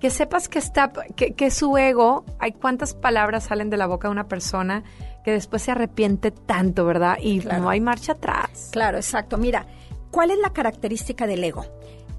que 0.00 0.10
sepas 0.10 0.48
que 0.48 0.58
está, 0.58 0.92
que, 1.16 1.50
su 1.50 1.76
ego, 1.78 2.24
hay 2.38 2.52
cuántas 2.52 2.94
palabras 2.94 3.44
salen 3.44 3.70
de 3.70 3.76
la 3.76 3.86
boca 3.86 4.08
de 4.08 4.12
una 4.12 4.28
persona 4.28 4.84
que 5.24 5.30
después 5.32 5.62
se 5.62 5.70
arrepiente 5.70 6.30
tanto, 6.30 6.84
¿verdad? 6.84 7.16
Y 7.22 7.38
no 7.38 7.70
hay 7.70 7.80
marcha 7.80 8.12
atrás. 8.12 8.68
Claro, 8.72 8.98
exacto. 8.98 9.38
Mira, 9.38 9.66
¿cuál 10.10 10.30
es 10.30 10.38
la 10.38 10.52
característica 10.52 11.26
del 11.26 11.42
ego? 11.42 11.64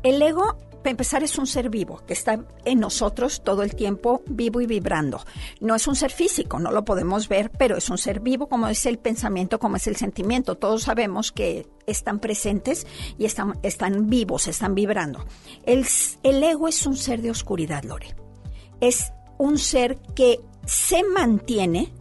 El 0.01 0.21
ego 0.21 0.57
para 0.85 0.91
empezar, 0.91 1.23
es 1.23 1.39
un 1.39 1.47
ser 1.47 1.71
vivo 1.71 2.03
que 2.05 2.13
está 2.13 2.45
en 2.63 2.79
nosotros 2.79 3.41
todo 3.43 3.63
el 3.63 3.75
tiempo 3.75 4.21
vivo 4.27 4.61
y 4.61 4.67
vibrando. 4.67 5.19
No 5.59 5.73
es 5.73 5.87
un 5.87 5.95
ser 5.95 6.11
físico, 6.11 6.59
no 6.59 6.69
lo 6.69 6.85
podemos 6.85 7.27
ver, 7.27 7.49
pero 7.49 7.75
es 7.75 7.89
un 7.89 7.97
ser 7.97 8.19
vivo 8.19 8.45
como 8.45 8.67
es 8.67 8.85
el 8.85 8.99
pensamiento, 8.99 9.57
como 9.57 9.77
es 9.77 9.87
el 9.87 9.95
sentimiento. 9.95 10.59
Todos 10.59 10.83
sabemos 10.83 11.31
que 11.31 11.65
están 11.87 12.19
presentes 12.19 12.85
y 13.17 13.25
están, 13.25 13.57
están 13.63 14.11
vivos, 14.11 14.47
están 14.47 14.75
vibrando. 14.75 15.25
El, 15.65 15.87
el 16.21 16.43
ego 16.43 16.67
es 16.67 16.85
un 16.85 16.95
ser 16.95 17.23
de 17.23 17.31
oscuridad, 17.31 17.83
Lore. 17.83 18.15
Es 18.79 19.11
un 19.39 19.57
ser 19.57 19.97
que 20.13 20.39
se 20.67 21.01
mantiene 21.03 21.91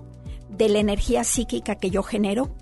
de 0.51 0.69
la 0.69 0.81
energía 0.81 1.25
psíquica 1.25 1.77
que 1.77 1.89
yo 1.89 2.03
genero 2.03 2.55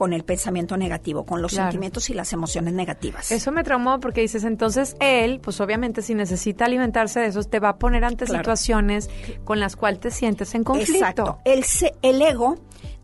con 0.00 0.14
el 0.14 0.24
pensamiento 0.24 0.78
negativo, 0.78 1.26
con 1.26 1.42
los 1.42 1.52
sentimientos 1.52 2.08
y 2.08 2.14
las 2.14 2.32
emociones 2.32 2.72
negativas. 2.72 3.30
Eso 3.30 3.52
me 3.52 3.62
traumó 3.62 4.00
porque 4.00 4.22
dices, 4.22 4.44
entonces 4.44 4.96
él, 4.98 5.40
pues 5.42 5.60
obviamente 5.60 6.00
si 6.00 6.14
necesita 6.14 6.64
alimentarse 6.64 7.20
de 7.20 7.26
eso, 7.26 7.42
te 7.44 7.60
va 7.60 7.68
a 7.68 7.78
poner 7.78 8.02
ante 8.06 8.26
situaciones 8.26 9.10
con 9.44 9.60
las 9.60 9.76
cuales 9.76 10.00
te 10.00 10.10
sientes 10.10 10.54
en 10.54 10.64
conflicto. 10.64 10.94
Exacto. 10.94 11.38
El, 11.44 11.66
el 12.00 12.22
ego 12.22 12.54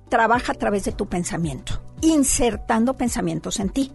trabaja 0.09 0.53
a 0.53 0.55
través 0.55 0.85
de 0.87 0.93
tu 0.93 1.07
pensamiento, 1.07 1.83
insertando 2.01 2.95
pensamientos 2.97 3.61
en 3.61 3.69
ti. 3.69 3.93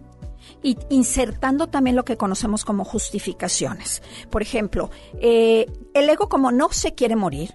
y 0.62 0.78
insertando 0.90 1.66
también 1.66 1.96
lo 1.96 2.04
que 2.04 2.16
conocemos 2.16 2.64
como 2.64 2.84
justificaciones. 2.84 4.00
Por 4.30 4.42
ejemplo, 4.42 4.90
eh, 5.20 5.66
el 5.92 6.08
ego 6.08 6.28
como 6.28 6.52
no 6.52 6.68
se 6.70 6.94
quiere 6.94 7.16
morir, 7.16 7.52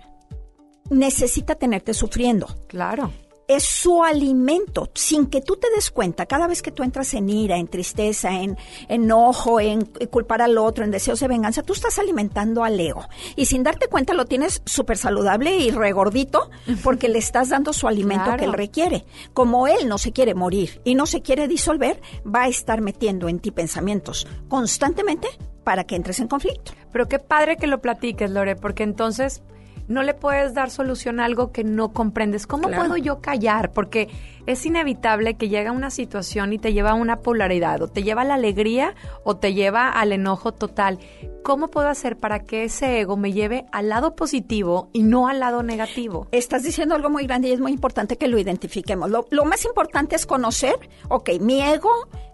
necesita 0.89 1.56
tenerte 1.56 1.94
sufriendo. 1.94 2.48
Claro. 2.68 3.12
Es 3.48 3.63
su 3.63 4.04
alimento, 4.04 4.89
sin 4.94 5.27
que 5.27 5.42
tú 5.42 5.56
te 5.56 5.70
des 5.74 5.89
cuenta. 5.89 6.25
Cada 6.25 6.48
vez 6.48 6.62
que 6.62 6.72
tú 6.72 6.84
entras 6.84 7.13
en 7.13 7.30
ira, 7.30 7.56
en 7.58 7.68
tristeza, 7.70 8.30
en 8.42 8.58
enojo, 8.89 9.62
en 9.62 9.86
culpar 10.12 10.42
al 10.42 10.58
otro, 10.58 10.84
en 10.84 10.92
deseos 10.92 11.22
de 11.22 11.30
venganza, 11.30 11.63
tú 11.63 11.72
estás 11.72 11.98
alimentando 11.98 12.66
al 12.66 12.77
ego. 12.77 13.08
Y 13.38 13.46
sin 13.46 13.63
darte 13.63 13.88
cuenta 13.88 14.13
lo 14.13 14.25
tienes 14.25 14.62
súper 14.66 14.98
saludable 14.98 15.56
y 15.58 15.72
regordito 15.72 16.50
porque 16.84 17.08
le 17.08 17.20
estás 17.20 17.48
dando 17.50 17.72
su 17.72 17.88
alimento 17.88 18.25
Claro. 18.25 18.39
que 18.39 18.46
él 18.46 18.54
requiere. 18.54 19.06
Como 19.34 19.68
él 19.68 19.88
no 19.88 19.98
se 19.98 20.12
quiere 20.12 20.34
morir 20.34 20.82
y 20.84 20.96
no 20.96 21.06
se 21.06 21.22
quiere 21.22 21.48
disolver, 21.48 22.01
va 22.25 22.44
a 22.44 22.48
estar 22.50 22.82
metiendo 22.82 23.30
en 23.30 23.39
ti 23.39 23.51
pensamientos 23.51 24.27
constantemente 24.50 25.27
para 25.63 25.86
que 25.86 25.96
entres 25.96 26.20
en 26.20 26.27
conflicto. 26.27 26.74
Pero 26.92 27.08
qué 27.08 27.20
padre 27.20 27.56
que 27.58 27.68
lo 27.68 27.80
platiques, 27.82 28.30
Lore, 28.30 28.56
porque 28.58 28.84
entonces 28.84 29.42
no 29.88 30.03
le 30.03 30.13
puedes 30.13 30.53
dar 30.53 30.70
solución 30.70 31.20
a 31.20 31.25
algo 31.25 31.51
que 31.51 31.63
no 31.63 31.94
comprendes. 31.94 32.46
¿Cómo 32.48 32.67
Claro. 32.67 32.84
puedo 32.84 32.98
yo 32.98 33.22
callar? 33.22 33.72
Porque 33.72 34.10
es 34.46 34.65
inevitable 34.65 35.36
que 35.36 35.50
llega 35.50 35.72
una 35.72 35.89
situación 35.89 36.53
y 36.53 36.58
te 36.60 36.74
lleva 36.74 36.91
a 36.91 36.94
una 36.96 37.17
polaridad, 37.17 37.82
o 37.82 37.88
te 37.88 38.03
lleva 38.03 38.22
a 38.22 38.25
la 38.25 38.36
alegría 38.36 38.96
o 39.24 39.38
te 39.38 39.53
lleva 39.53 39.89
al 39.89 40.12
enojo 40.13 40.53
total. 40.53 41.00
¿Cómo 41.44 41.70
puedo 41.70 41.88
hacer 41.88 42.17
para 42.17 42.39
que 42.44 42.65
ese 42.65 43.00
ego 43.00 43.15
me 43.17 43.32
lleve 43.32 43.65
al 43.72 43.89
lado 43.89 44.15
positivo 44.15 44.89
y 44.94 45.03
no 45.03 45.27
al 45.27 45.39
lado 45.39 45.63
negativo? 45.63 46.27
Estás 46.32 46.63
diciendo 46.63 46.96
algo 46.96 47.10
muy 47.10 47.25
grande 47.25 47.48
y 47.50 47.51
es 47.53 47.60
muy 47.60 47.72
importante 47.72 48.17
que 48.17 48.27
lo 48.27 48.38
identifiquemos. 48.38 49.10
Lo, 49.10 49.25
lo 49.32 49.46
más 49.46 49.63
importante 49.65 50.15
es 50.15 50.25
conocer, 50.25 50.75
ok, 51.10 51.32
mi 51.39 51.62
ego 51.62 51.91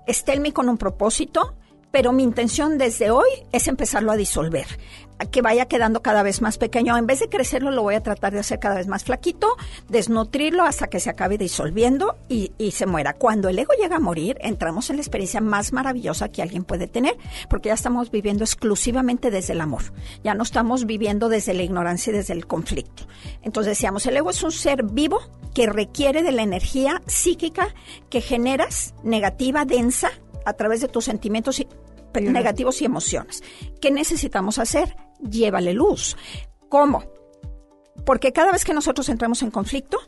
está 0.07 0.33
en 0.33 0.41
mí 0.41 0.51
con 0.51 0.69
un 0.69 0.77
propósito, 0.77 1.53
pero 1.91 2.11
mi 2.11 2.23
intención 2.23 2.79
desde 2.79 3.11
hoy 3.11 3.29
es 3.51 3.67
empezarlo 3.67 4.11
a 4.11 4.15
disolver, 4.15 4.65
que 5.31 5.41
vaya 5.41 5.65
quedando 5.67 6.01
cada 6.01 6.23
vez 6.23 6.41
más 6.41 6.57
pequeño. 6.57 6.97
En 6.97 7.07
vez 7.07 7.19
de 7.19 7.29
crecerlo, 7.29 7.71
lo 7.71 7.83
voy 7.83 7.95
a 7.95 8.03
tratar 8.03 8.33
de 8.33 8.39
hacer 8.39 8.59
cada 8.59 8.75
vez 8.75 8.87
más 8.87 9.03
flaquito, 9.03 9.55
desnutrirlo 9.89 10.63
hasta 10.63 10.87
que 10.87 10.99
se 10.99 11.09
acabe 11.09 11.37
disolviendo 11.37 12.17
y, 12.29 12.51
se 12.71 12.85
muera. 12.85 13.13
Cuando 13.13 13.49
el 13.49 13.59
ego 13.59 13.73
llega 13.79 13.97
a 13.97 13.99
morir, 13.99 14.37
entramos 14.41 14.89
en 14.89 14.95
la 14.95 15.01
experiencia 15.03 15.41
más 15.41 15.73
maravillosa 15.73 16.29
que 16.29 16.41
alguien 16.41 16.63
puede 16.63 16.87
tener, 16.87 17.15
porque 17.49 17.69
ya 17.69 17.75
estamos 17.75 18.09
viviendo 18.09 18.43
exclusivamente 18.43 19.29
desde 19.29 19.53
el 19.53 19.61
amor. 19.61 19.83
Ya 20.23 20.33
no 20.33 20.43
estamos 20.43 20.85
viviendo 20.85 21.29
desde 21.29 21.53
la 21.53 21.63
ignorancia 21.63 22.11
y 22.11 22.15
desde 22.15 22.33
el 22.33 22.47
conflicto. 22.47 23.03
Entonces 23.43 23.71
decíamos, 23.71 24.05
el 24.07 24.17
ego 24.17 24.31
es 24.31 24.41
un 24.41 24.51
ser 24.51 24.83
vivo 24.83 25.19
que 25.53 25.67
requiere 25.67 26.23
de 26.23 26.31
la 26.31 26.41
energía 26.41 27.01
psíquica 27.05 27.67
que 28.09 28.21
generas, 28.21 28.95
negativa, 29.03 29.65
densa, 29.65 30.09
a 30.45 30.53
través 30.53 30.81
de 30.81 30.87
tus 30.87 31.05
sentimientos 31.05 31.61
negativos 32.21 32.81
y 32.81 32.85
emociones. 32.85 33.43
¿Qué 33.81 33.91
necesitamos 33.91 34.59
hacer? 34.59 34.95
Llévale 35.19 35.73
luz. 35.73 36.17
¿Cómo? 36.69 37.03
Porque 38.05 38.33
cada 38.33 38.51
vez 38.51 38.65
que 38.65 38.73
nosotros 38.73 39.07
entramos 39.09 39.41
en 39.43 39.51
conflicto, 39.51 39.99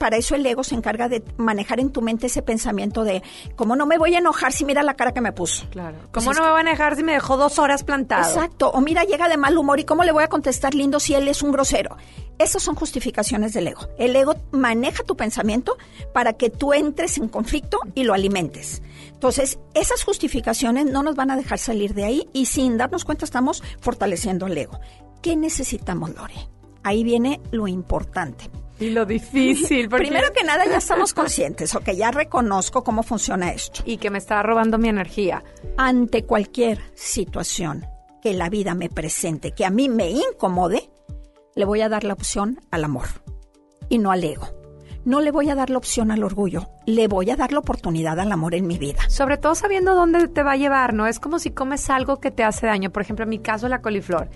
para 0.00 0.16
eso 0.16 0.34
el 0.34 0.46
ego 0.46 0.64
se 0.64 0.74
encarga 0.74 1.10
de 1.10 1.22
manejar 1.36 1.78
en 1.78 1.90
tu 1.90 2.00
mente 2.00 2.28
ese 2.28 2.40
pensamiento 2.40 3.04
de, 3.04 3.22
¿cómo 3.54 3.76
no 3.76 3.84
me 3.84 3.98
voy 3.98 4.14
a 4.14 4.18
enojar 4.18 4.50
si 4.50 4.64
mira 4.64 4.82
la 4.82 4.94
cara 4.94 5.12
que 5.12 5.20
me 5.20 5.32
puso? 5.32 5.68
Claro. 5.68 5.98
¿Cómo 6.10 6.32
no 6.32 6.42
me 6.42 6.50
van 6.50 6.68
a 6.68 6.70
dejar 6.70 6.96
si 6.96 7.02
me 7.02 7.12
dejó 7.12 7.36
dos 7.36 7.58
horas 7.58 7.84
plantado? 7.84 8.26
Exacto. 8.26 8.70
O 8.70 8.80
mira, 8.80 9.04
llega 9.04 9.28
de 9.28 9.36
mal 9.36 9.58
humor 9.58 9.78
y 9.78 9.84
cómo 9.84 10.02
le 10.02 10.12
voy 10.12 10.24
a 10.24 10.28
contestar 10.28 10.74
lindo 10.74 11.00
si 11.00 11.14
él 11.14 11.28
es 11.28 11.42
un 11.42 11.52
grosero. 11.52 11.98
Esas 12.38 12.62
son 12.62 12.76
justificaciones 12.76 13.52
del 13.52 13.68
ego. 13.68 13.88
El 13.98 14.16
ego 14.16 14.36
maneja 14.52 15.02
tu 15.02 15.16
pensamiento 15.16 15.76
para 16.14 16.32
que 16.32 16.48
tú 16.48 16.72
entres 16.72 17.18
en 17.18 17.28
conflicto 17.28 17.78
y 17.94 18.04
lo 18.04 18.14
alimentes. 18.14 18.80
Entonces, 19.20 19.58
esas 19.74 20.02
justificaciones 20.02 20.86
no 20.86 21.02
nos 21.02 21.14
van 21.14 21.30
a 21.30 21.36
dejar 21.36 21.58
salir 21.58 21.92
de 21.92 22.04
ahí 22.04 22.26
y 22.32 22.46
sin 22.46 22.78
darnos 22.78 23.04
cuenta 23.04 23.26
estamos 23.26 23.62
fortaleciendo 23.78 24.46
el 24.46 24.56
ego. 24.56 24.80
¿Qué 25.20 25.36
necesitamos, 25.36 26.14
Lore? 26.14 26.48
Ahí 26.84 27.04
viene 27.04 27.38
lo 27.50 27.68
importante. 27.68 28.48
Y 28.78 28.88
lo 28.88 29.04
difícil. 29.04 29.90
porque- 29.90 30.06
Primero 30.06 30.32
que 30.32 30.42
nada, 30.42 30.64
ya 30.64 30.78
estamos 30.78 31.12
conscientes, 31.12 31.74
o 31.74 31.80
que 31.80 31.96
ya 31.96 32.10
reconozco 32.10 32.82
cómo 32.82 33.02
funciona 33.02 33.52
esto. 33.52 33.82
Y 33.84 33.98
que 33.98 34.08
me 34.08 34.16
está 34.16 34.42
robando 34.42 34.78
mi 34.78 34.88
energía. 34.88 35.44
ante 35.76 36.24
cualquier 36.24 36.80
situación 36.94 37.84
que 38.22 38.32
la 38.32 38.48
vida 38.48 38.74
me 38.74 38.88
presente, 38.88 39.52
que 39.52 39.66
a 39.66 39.70
mí 39.70 39.90
me 39.90 40.08
incomode, 40.08 40.88
le 41.54 41.64
voy 41.66 41.82
a 41.82 41.90
dar 41.90 42.04
la 42.04 42.14
opción 42.14 42.58
al 42.70 42.84
amor 42.84 43.08
y 43.90 43.98
no 43.98 44.12
al 44.12 44.24
ego. 44.24 44.48
No 45.10 45.20
le 45.20 45.32
voy 45.32 45.50
a 45.50 45.56
dar 45.56 45.70
la 45.70 45.78
opción 45.78 46.12
al 46.12 46.22
orgullo, 46.22 46.68
le 46.86 47.08
voy 47.08 47.30
a 47.30 47.36
dar 47.36 47.50
la 47.50 47.58
oportunidad 47.58 48.20
al 48.20 48.30
amor 48.30 48.54
en 48.54 48.68
mi 48.68 48.78
vida. 48.78 49.00
Sobre 49.08 49.38
todo 49.38 49.56
sabiendo 49.56 49.96
dónde 49.96 50.28
te 50.28 50.44
va 50.44 50.52
a 50.52 50.56
llevar, 50.56 50.94
¿no? 50.94 51.08
Es 51.08 51.18
como 51.18 51.40
si 51.40 51.50
comes 51.50 51.90
algo 51.90 52.20
que 52.20 52.30
te 52.30 52.44
hace 52.44 52.66
daño. 52.66 52.90
Por 52.90 53.02
ejemplo, 53.02 53.24
en 53.24 53.30
mi 53.30 53.40
caso, 53.40 53.68
la 53.68 53.82
coliflor. 53.82 54.28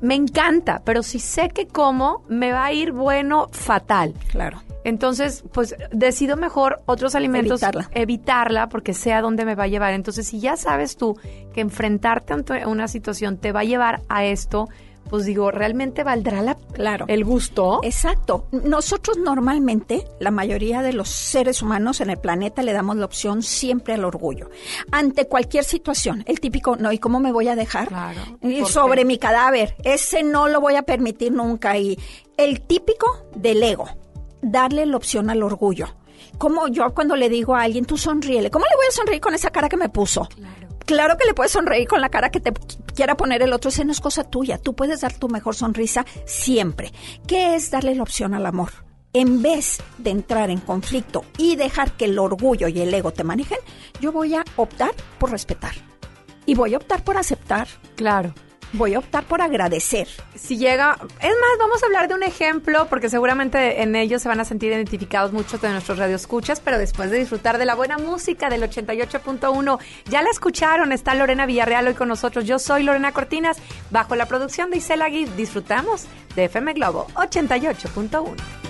Me 0.00 0.14
encanta, 0.14 0.80
pero 0.86 1.02
si 1.02 1.18
sé 1.18 1.50
que 1.50 1.66
como, 1.66 2.24
me 2.30 2.50
va 2.50 2.64
a 2.64 2.72
ir 2.72 2.92
bueno, 2.92 3.48
fatal. 3.52 4.14
Claro. 4.30 4.62
Entonces, 4.84 5.44
pues 5.52 5.76
decido 5.92 6.38
mejor 6.38 6.80
otros 6.86 7.14
alimentos 7.14 7.62
Evitarla. 7.62 7.90
evitarla 7.92 8.68
porque 8.70 8.94
sé 8.94 9.12
a 9.12 9.20
dónde 9.20 9.44
me 9.44 9.54
va 9.54 9.64
a 9.64 9.68
llevar. 9.68 9.92
Entonces, 9.92 10.28
si 10.28 10.40
ya 10.40 10.56
sabes 10.56 10.96
tú 10.96 11.18
que 11.52 11.60
enfrentarte 11.60 12.32
ante 12.32 12.64
una 12.64 12.88
situación 12.88 13.36
te 13.36 13.52
va 13.52 13.60
a 13.60 13.64
llevar 13.64 14.00
a 14.08 14.24
esto, 14.24 14.66
pues 15.08 15.24
digo, 15.24 15.50
¿realmente 15.50 16.02
valdrá 16.04 16.42
la, 16.42 16.56
Claro. 16.72 17.06
el 17.08 17.24
gusto? 17.24 17.80
Exacto. 17.82 18.46
Nosotros 18.50 19.18
normalmente, 19.18 20.04
la 20.20 20.30
mayoría 20.30 20.82
de 20.82 20.92
los 20.92 21.08
seres 21.08 21.62
humanos 21.62 22.00
en 22.00 22.10
el 22.10 22.18
planeta 22.18 22.62
le 22.62 22.72
damos 22.72 22.96
la 22.96 23.04
opción 23.04 23.42
siempre 23.42 23.94
al 23.94 24.04
orgullo. 24.04 24.50
Ante 24.90 25.26
cualquier 25.26 25.64
situación, 25.64 26.24
el 26.26 26.40
típico, 26.40 26.76
no, 26.76 26.92
¿y 26.92 26.98
cómo 26.98 27.20
me 27.20 27.32
voy 27.32 27.48
a 27.48 27.56
dejar? 27.56 27.88
Claro. 27.88 28.20
Y 28.42 28.60
¿Por 28.60 28.68
sobre 28.70 29.04
mi 29.04 29.18
cadáver, 29.18 29.76
ese 29.84 30.22
no 30.22 30.48
lo 30.48 30.60
voy 30.60 30.76
a 30.76 30.82
permitir 30.82 31.32
nunca. 31.32 31.78
Y 31.78 31.98
el 32.36 32.60
típico 32.62 33.06
del 33.34 33.62
ego, 33.62 33.88
darle 34.42 34.86
la 34.86 34.96
opción 34.96 35.30
al 35.30 35.42
orgullo. 35.42 35.86
Como 36.38 36.68
yo 36.68 36.92
cuando 36.94 37.16
le 37.16 37.28
digo 37.28 37.54
a 37.54 37.62
alguien, 37.62 37.84
tú 37.86 37.96
sonríele, 37.96 38.50
¿cómo 38.50 38.64
le 38.66 38.76
voy 38.76 38.86
a 38.88 38.92
sonreír 38.92 39.20
con 39.20 39.34
esa 39.34 39.50
cara 39.50 39.68
que 39.68 39.76
me 39.76 39.88
puso? 39.88 40.26
Claro. 40.34 40.66
Claro 40.84 41.16
que 41.16 41.26
le 41.26 41.34
puedes 41.34 41.50
sonreír 41.50 41.88
con 41.88 42.00
la 42.00 42.08
cara 42.10 42.30
que 42.30 42.38
te 42.40 42.52
quiera 42.96 43.16
poner 43.16 43.42
el 43.42 43.52
otro. 43.52 43.68
Esa 43.68 43.84
no 43.84 43.92
es 43.92 44.00
cosa 44.00 44.24
tuya. 44.24 44.58
Tú 44.58 44.74
puedes 44.74 45.02
dar 45.02 45.12
tu 45.12 45.28
mejor 45.28 45.54
sonrisa 45.54 46.04
siempre. 46.24 46.92
¿Qué 47.28 47.54
es 47.54 47.70
darle 47.70 47.94
la 47.94 48.02
opción 48.02 48.34
al 48.34 48.46
amor? 48.46 48.70
En 49.12 49.40
vez 49.40 49.78
de 49.98 50.10
entrar 50.10 50.50
en 50.50 50.58
conflicto 50.58 51.24
y 51.38 51.56
dejar 51.56 51.92
que 51.92 52.06
el 52.06 52.18
orgullo 52.18 52.68
y 52.68 52.80
el 52.80 52.92
ego 52.92 53.12
te 53.12 53.24
manejen, 53.24 53.58
yo 54.00 54.10
voy 54.10 54.34
a 54.34 54.44
optar 54.56 54.90
por 55.18 55.30
respetar. 55.30 55.74
Y 56.44 56.54
voy 56.54 56.74
a 56.74 56.78
optar 56.78 57.04
por 57.04 57.16
aceptar. 57.16 57.68
Claro. 57.94 58.34
Voy 58.72 58.94
a 58.94 58.98
optar 58.98 59.24
por 59.24 59.40
agradecer. 59.40 60.08
si 60.34 60.58
llega, 60.58 60.98
es 61.00 61.30
más, 61.30 61.58
vamos 61.58 61.82
a 61.82 61.86
hablar 61.86 62.08
de 62.08 62.14
un 62.14 62.22
ejemplo 62.22 62.86
porque 62.88 63.08
seguramente 63.08 63.82
en 63.82 63.96
ellos 63.96 64.22
se 64.22 64.28
van 64.28 64.40
a 64.40 64.44
sentir 64.44 64.72
identificados 64.72 65.32
muchos 65.32 65.60
de 65.60 65.70
nuestros 65.70 65.98
radioescuchas, 65.98 66.60
pero 66.60 66.78
después 66.78 67.10
de 67.10 67.18
disfrutar 67.18 67.58
de 67.58 67.64
la 67.64 67.74
buena 67.74 67.96
música 67.98 68.50
del 68.50 68.62
88.1, 68.62 69.78
ya 70.10 70.22
la 70.22 70.30
escucharon, 70.30 70.92
está 70.92 71.14
Lorena 71.14 71.46
Villarreal 71.46 71.86
hoy 71.86 71.94
con 71.94 72.08
nosotros. 72.08 72.44
Yo 72.44 72.58
soy 72.58 72.82
Lorena 72.82 73.12
Cortinas, 73.12 73.58
bajo 73.90 74.16
la 74.16 74.26
producción 74.26 74.70
de 74.70 74.78
Isela 74.78 75.08
Gui, 75.08 75.26
disfrutamos 75.36 76.06
de 76.34 76.44
FM 76.44 76.74
Globo 76.74 77.06
88.1. 77.14 78.65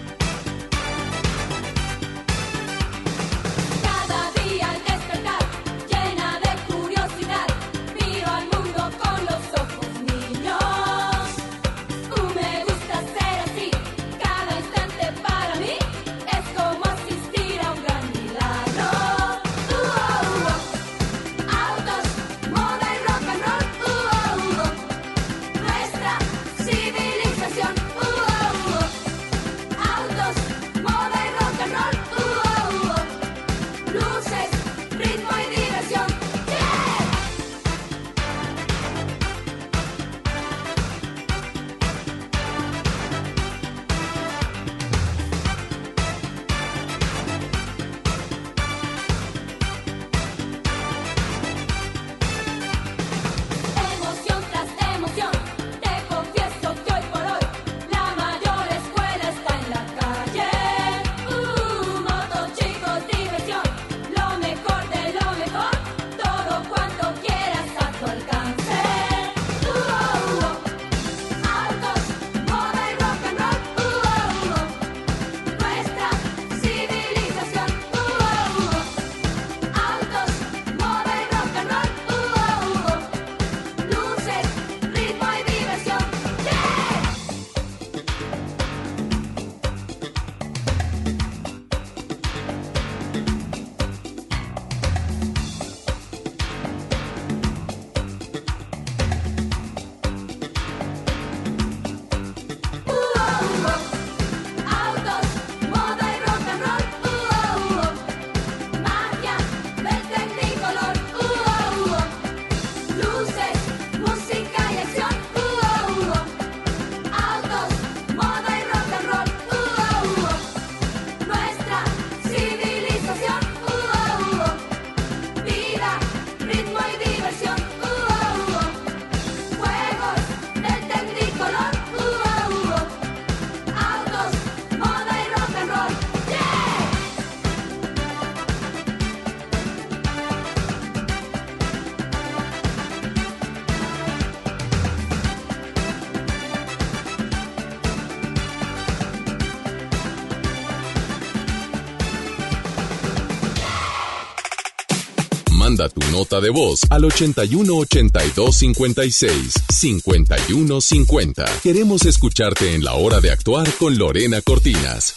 nota 156.26 156.40
de 156.40 156.50
voz 156.50 156.80
al 156.90 157.04
81 157.04 157.72
82 157.72 158.56
56 158.56 159.54
51 159.68 160.80
50. 160.80 161.44
Queremos 161.62 162.04
escucharte 162.04 162.74
en 162.74 162.82
la 162.82 162.94
hora 162.94 163.20
de 163.20 163.30
actuar 163.30 163.68
con 163.78 163.96
Lorena 163.96 164.40
Cortinas. 164.42 165.14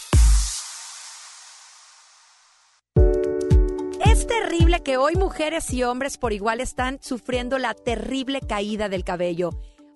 Es 4.04 4.26
terrible 4.28 4.82
que 4.84 4.98
hoy 4.98 5.16
mujeres 5.16 5.72
y 5.72 5.82
hombres 5.82 6.16
por 6.16 6.32
igual 6.32 6.60
están 6.60 7.00
sufriendo 7.02 7.58
la 7.58 7.74
terrible 7.74 8.40
caída 8.40 8.88
del 8.88 9.02
cabello. 9.02 9.50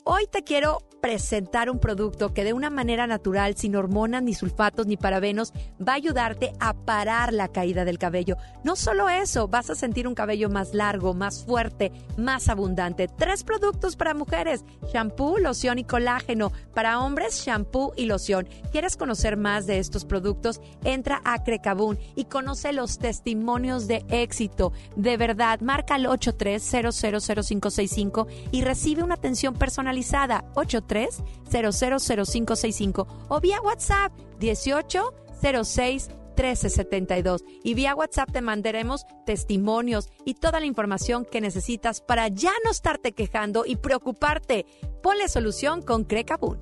Hoy 0.05 0.25
te 0.31 0.43
quiero 0.43 0.81
presentar 1.05 1.69
un 1.69 1.81
producto 1.81 2.33
que 2.33 2.45
de 2.45 2.55
una 2.55 2.71
manera 2.71 3.07
natural, 3.07 3.59
sin 3.59 3.77
hormonas, 3.77 4.23
ni 4.23 4.33
sulfatos, 4.33 4.87
ni 4.87 4.97
parabenos, 4.97 5.53
va 5.79 5.93
a 5.93 5.97
ayudarte 5.97 6.55
a 6.61 6.73
parar 6.73 7.35
la 7.35 7.49
caída 7.49 7.85
del 7.85 7.99
cabello. 7.99 8.39
No 8.63 8.75
solo 8.75 9.11
eso, 9.11 9.47
vas 9.47 9.69
a 9.69 9.75
sentir 9.75 10.09
un 10.09 10.15
cabello 10.15 10.49
más 10.49 10.73
largo, 10.73 11.13
más 11.13 11.45
fuerte, 11.45 11.93
más 12.17 12.49
abundante. 12.49 13.07
Tres 13.07 13.45
productos 13.45 13.97
para 13.97 14.15
mujeres, 14.15 14.65
shampoo, 14.95 15.37
loción 15.37 15.79
y 15.79 15.85
colágeno. 15.85 16.53
Para 16.73 16.99
hombres, 17.01 17.45
shampoo 17.45 17.93
y 17.99 18.07
loción. 18.07 18.49
¿Quieres 18.73 18.97
conocer 18.97 19.37
más 19.37 19.67
de 19.67 19.81
estos 19.81 20.07
productos? 20.07 20.63
Entra 20.85 21.21
a 21.27 21.45
Crecabún 21.45 21.99
y 22.17 22.25
conoce 22.25 22.73
los 22.73 22.99
testimonios 22.99 23.89
de 23.89 24.07
éxito. 24.09 24.73
De 24.97 25.19
verdad, 25.19 25.61
marca 25.61 25.97
al 25.97 26.07
83000565 26.07 28.27
y 28.53 28.63
recibe 28.63 29.03
una 29.03 29.17
atención 29.17 29.53
personalizada. 29.53 30.47
83 30.55 30.94
000565 30.95 33.07
o 33.29 33.41
vía 33.41 33.61
WhatsApp 33.61 34.13
1806 34.41 36.09
1372 36.37 37.45
y 37.63 37.75
vía 37.75 37.95
WhatsApp 37.95 38.31
te 38.33 38.41
mandaremos 38.41 39.07
testimonios 39.25 40.09
y 40.25 40.35
toda 40.35 40.61
la 40.61 40.67
información 40.67 41.25
que 41.25 41.41
necesitas 41.41 42.01
para 42.01 42.29
ya 42.29 42.53
no 42.65 42.71
estarte 42.71 43.13
quejando 43.13 43.65
y 43.67 43.77
preocuparte. 43.77 44.67
Ponle 45.03 45.29
solución 45.29 45.83
con 45.83 46.05
Crecabún. 46.05 46.59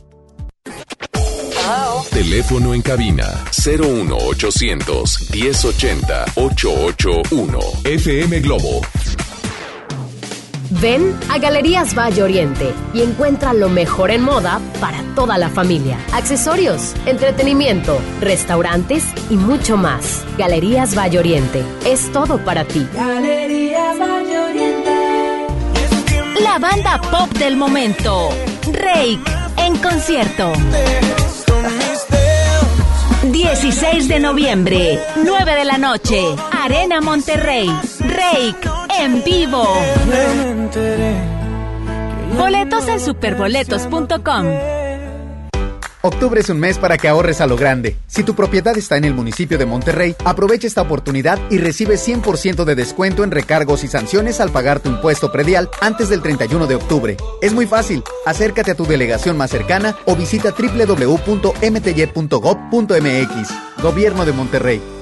Teléfono 2.11 2.75
en 2.75 2.83
cabina 2.83 3.45
01800 3.53 5.31
1080 5.31 6.25
881 6.35 7.59
FM 7.85 8.41
Globo. 8.41 8.81
Ven 10.81 11.15
a 11.29 11.39
Galerías 11.39 11.95
Valle 11.95 12.23
Oriente 12.23 12.73
y 12.95 13.03
encuentra 13.03 13.53
lo 13.53 13.69
mejor 13.69 14.11
en 14.11 14.23
moda 14.23 14.61
para 14.81 15.03
toda 15.15 15.37
la 15.37 15.51
familia. 15.51 15.99
Accesorios, 16.13 16.95
entretenimiento, 17.05 17.99
restaurantes 18.21 19.05
y 19.29 19.37
mucho 19.37 19.77
más. 19.77 20.25
Galerías 20.39 20.97
Valle 20.97 21.19
Oriente 21.19 21.63
es 21.85 22.11
todo 22.13 22.39
para 22.39 22.65
ti. 22.65 22.87
La 26.43 26.59
banda 26.59 27.01
pop 27.11 27.31
del 27.39 27.57
momento. 27.57 28.31
Rake 28.73 29.21
en 29.59 29.77
concierto. 29.77 30.53
16 33.31 34.09
de 34.09 34.19
noviembre, 34.19 34.99
9 35.25 35.55
de 35.55 35.65
la 35.65 35.79
noche, 35.79 36.21
Arena 36.65 37.01
Monterrey. 37.01 37.69
Rake 38.01 38.69
en 38.99 39.23
vivo. 39.23 39.65
Boletos 42.37 42.89
en 42.89 42.99
superboletos.com. 42.99 44.82
Octubre 46.05 46.41
es 46.41 46.51
un 46.51 46.59
mes 46.59 46.79
para 46.79 46.99
que 46.99 47.07
ahorres 47.07 47.41
a 47.41 47.47
lo 47.47 47.57
grande. 47.57 47.97
Si 48.09 48.25
tu 48.25 48.35
propiedad 48.35 48.77
está 48.77 48.97
en 48.97 49.05
el 49.05 49.15
municipio 49.15 49.57
de 49.57 49.67
Monterrey, 49.67 50.17
aprovecha 50.25 50.67
esta 50.67 50.83
oportunidad 50.83 51.39
y 51.49 51.59
recibe 51.59 51.95
100% 51.95 52.65
de 52.65 52.75
descuento 52.75 53.23
en 53.23 53.31
recargos 53.31 53.85
y 53.85 53.89
sanciones 53.89 54.41
al 54.41 54.51
pagar 54.51 54.81
tu 54.81 54.89
impuesto 54.89 55.31
predial 55.31 55.71
antes 55.81 56.09
del 56.09 56.21
31 56.21 56.67
de 56.67 56.75
octubre. 56.75 57.17
Es 57.41 57.53
muy 57.53 57.67
fácil. 57.67 58.03
Acércate 58.27 58.73
a 58.73 58.75
tu 58.75 58.85
delegación 58.85 59.37
más 59.37 59.51
cercana 59.51 59.97
o 60.05 60.17
visita 60.17 60.53
www.mty.gov.mx. 60.53 61.03
Gobierno 63.81 64.25
de 64.25 64.33
Monterrey. 64.33 65.02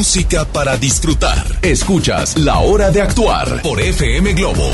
música 0.00 0.46
para 0.46 0.78
disfrutar. 0.78 1.58
Escuchas 1.60 2.38
La 2.38 2.60
Hora 2.60 2.90
de 2.90 3.02
Actuar 3.02 3.60
por 3.60 3.78
FM 3.78 4.32
Globo. 4.32 4.72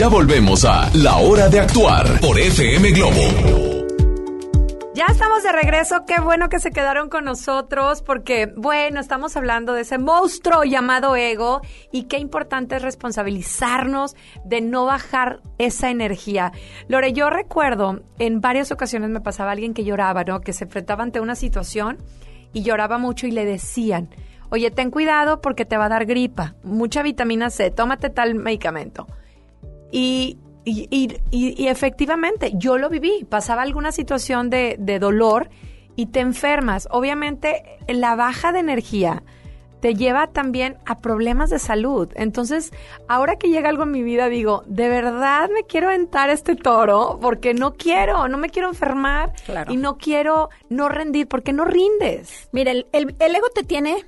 Ya 0.00 0.08
volvemos 0.08 0.64
a 0.64 0.88
La 0.94 1.16
Hora 1.16 1.50
de 1.50 1.60
Actuar 1.60 2.20
por 2.20 2.38
FM 2.38 2.90
Globo. 2.92 3.69
Ya 5.00 5.06
estamos 5.06 5.42
de 5.42 5.50
regreso, 5.50 6.04
qué 6.06 6.20
bueno 6.20 6.50
que 6.50 6.58
se 6.58 6.72
quedaron 6.72 7.08
con 7.08 7.24
nosotros 7.24 8.02
porque, 8.02 8.52
bueno, 8.54 9.00
estamos 9.00 9.34
hablando 9.34 9.72
de 9.72 9.80
ese 9.80 9.96
monstruo 9.96 10.62
llamado 10.64 11.16
ego 11.16 11.62
y 11.90 12.02
qué 12.02 12.18
importante 12.18 12.76
es 12.76 12.82
responsabilizarnos 12.82 14.14
de 14.44 14.60
no 14.60 14.84
bajar 14.84 15.40
esa 15.56 15.88
energía. 15.88 16.52
Lore, 16.86 17.14
yo 17.14 17.30
recuerdo, 17.30 18.02
en 18.18 18.42
varias 18.42 18.72
ocasiones 18.72 19.08
me 19.08 19.22
pasaba 19.22 19.52
alguien 19.52 19.72
que 19.72 19.84
lloraba, 19.84 20.22
¿no? 20.24 20.42
Que 20.42 20.52
se 20.52 20.64
enfrentaba 20.64 21.02
ante 21.02 21.18
una 21.18 21.34
situación 21.34 21.96
y 22.52 22.62
lloraba 22.62 22.98
mucho 22.98 23.26
y 23.26 23.30
le 23.30 23.46
decían, 23.46 24.10
oye, 24.50 24.70
ten 24.70 24.90
cuidado 24.90 25.40
porque 25.40 25.64
te 25.64 25.78
va 25.78 25.86
a 25.86 25.88
dar 25.88 26.04
gripa, 26.04 26.56
mucha 26.62 27.02
vitamina 27.02 27.48
C, 27.48 27.70
tómate 27.70 28.10
tal 28.10 28.34
medicamento. 28.34 29.06
Y, 29.90 30.36
y, 30.64 30.86
y- 30.90 31.16
y- 31.30 31.62
y 31.62 31.68
efectivamente, 31.68 32.52
yo 32.54 32.78
lo 32.78 32.88
viví. 32.88 33.24
Pasaba 33.28 33.62
alguna 33.62 33.92
situación 33.92 34.50
de, 34.50 34.76
de 34.78 34.98
dolor 34.98 35.48
y 35.96 36.06
te 36.06 36.20
enfermas. 36.20 36.86
Obviamente, 36.90 37.62
la 37.88 38.14
baja 38.16 38.52
de 38.52 38.60
energía 38.60 39.22
te 39.80 39.94
lleva 39.94 40.26
también 40.26 40.76
a 40.84 41.00
problemas 41.00 41.48
de 41.48 41.58
salud. 41.58 42.10
Entonces, 42.14 42.70
ahora 43.08 43.36
que 43.36 43.48
llega 43.48 43.70
algo 43.70 43.84
en 43.84 43.90
mi 43.90 44.02
vida, 44.02 44.28
digo, 44.28 44.62
de 44.66 44.90
verdad 44.90 45.48
me 45.48 45.62
quiero 45.64 45.88
aventar 45.88 46.28
este 46.28 46.54
toro 46.54 47.18
porque 47.22 47.54
no 47.54 47.72
quiero, 47.72 48.28
no 48.28 48.36
me 48.36 48.50
quiero 48.50 48.68
enfermar 48.68 49.32
Claro. 49.46 49.72
y 49.72 49.78
no 49.78 49.96
quiero 49.96 50.50
no 50.68 50.90
rendir 50.90 51.28
porque 51.28 51.54
no 51.54 51.64
rindes. 51.64 52.50
Mira, 52.52 52.72
el, 52.72 52.86
el- 52.92 53.16
el 53.18 53.34
ego 53.34 53.46
te 53.54 53.62
tiene, 53.64 54.04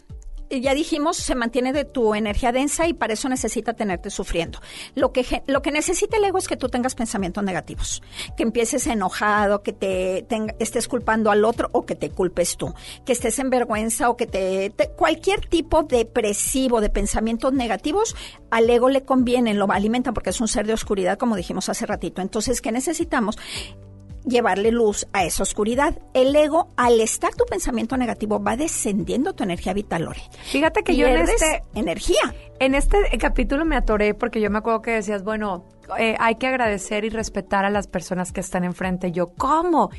ya 0.60 0.74
dijimos, 0.74 1.16
se 1.16 1.34
mantiene 1.34 1.72
de 1.72 1.84
tu 1.84 2.14
energía 2.14 2.52
densa 2.52 2.86
y 2.86 2.92
para 2.92 3.14
eso 3.14 3.28
necesita 3.28 3.72
tenerte 3.74 4.10
sufriendo. 4.10 4.60
Lo 4.94 5.12
que, 5.12 5.42
lo 5.46 5.62
que 5.62 5.70
necesita 5.72 6.16
el 6.16 6.24
ego 6.24 6.38
es 6.38 6.48
que 6.48 6.56
tú 6.56 6.68
tengas 6.68 6.94
pensamientos 6.94 7.42
negativos, 7.44 8.02
que 8.36 8.42
empieces 8.42 8.86
enojado, 8.86 9.62
que 9.62 9.72
te, 9.72 10.24
tenga- 10.28 10.54
estés 10.58 10.88
culpando 10.88 11.30
al 11.30 11.44
otro 11.44 11.68
o 11.72 11.86
que 11.86 11.94
te 11.94 12.10
culpes 12.10 12.56
tú, 12.56 12.74
que 13.04 13.12
estés 13.12 13.38
en 13.38 13.50
vergüenza 13.50 14.10
o 14.10 14.16
que 14.16 14.26
te, 14.26 14.70
te- 14.70 14.90
cualquier 14.90 15.46
tipo 15.46 15.84
depresivo 15.84 16.80
de 16.80 16.90
pensamientos 16.90 17.52
negativos 17.52 18.14
al 18.50 18.68
ego 18.68 18.88
le 18.90 19.04
conviene, 19.04 19.54
lo 19.54 19.70
alimenta 19.70 20.12
porque 20.12 20.30
es 20.30 20.40
un 20.40 20.48
ser 20.48 20.66
de 20.66 20.74
oscuridad, 20.74 21.18
como 21.18 21.36
dijimos 21.36 21.68
hace 21.68 21.86
ratito. 21.86 22.20
Entonces, 22.22 22.60
¿qué 22.60 22.72
necesitamos? 22.72 23.38
Llevarle 24.24 24.70
luz 24.70 25.06
a 25.12 25.24
esa 25.24 25.42
oscuridad. 25.42 25.98
El 26.14 26.34
ego, 26.34 26.68
al 26.76 27.00
estar 27.00 27.34
tu 27.34 27.44
pensamiento 27.44 27.96
negativo, 27.96 28.42
va 28.42 28.56
descendiendo 28.56 29.34
tu 29.34 29.44
energía 29.44 29.72
vital, 29.72 30.04
Lore. 30.04 30.22
Fíjate 30.44 30.82
que 30.82 30.96
yo 30.96 31.06
en 31.06 31.20
este 31.20 31.62
energía. 31.74 32.34
En 32.58 32.74
este 32.74 32.96
capítulo 33.18 33.64
me 33.64 33.76
atoré 33.76 34.14
porque 34.14 34.40
yo 34.40 34.50
me 34.50 34.58
acuerdo 34.58 34.82
que 34.82 34.92
decías, 34.92 35.24
bueno, 35.24 35.64
eh, 35.98 36.16
hay 36.18 36.36
que 36.36 36.46
agradecer 36.46 37.04
y 37.04 37.08
respetar 37.08 37.64
a 37.64 37.70
las 37.70 37.86
personas 37.86 38.32
que 38.32 38.40
están 38.40 38.64
enfrente. 38.64 39.10
Yo, 39.12 39.28
¿cómo? 39.28 39.90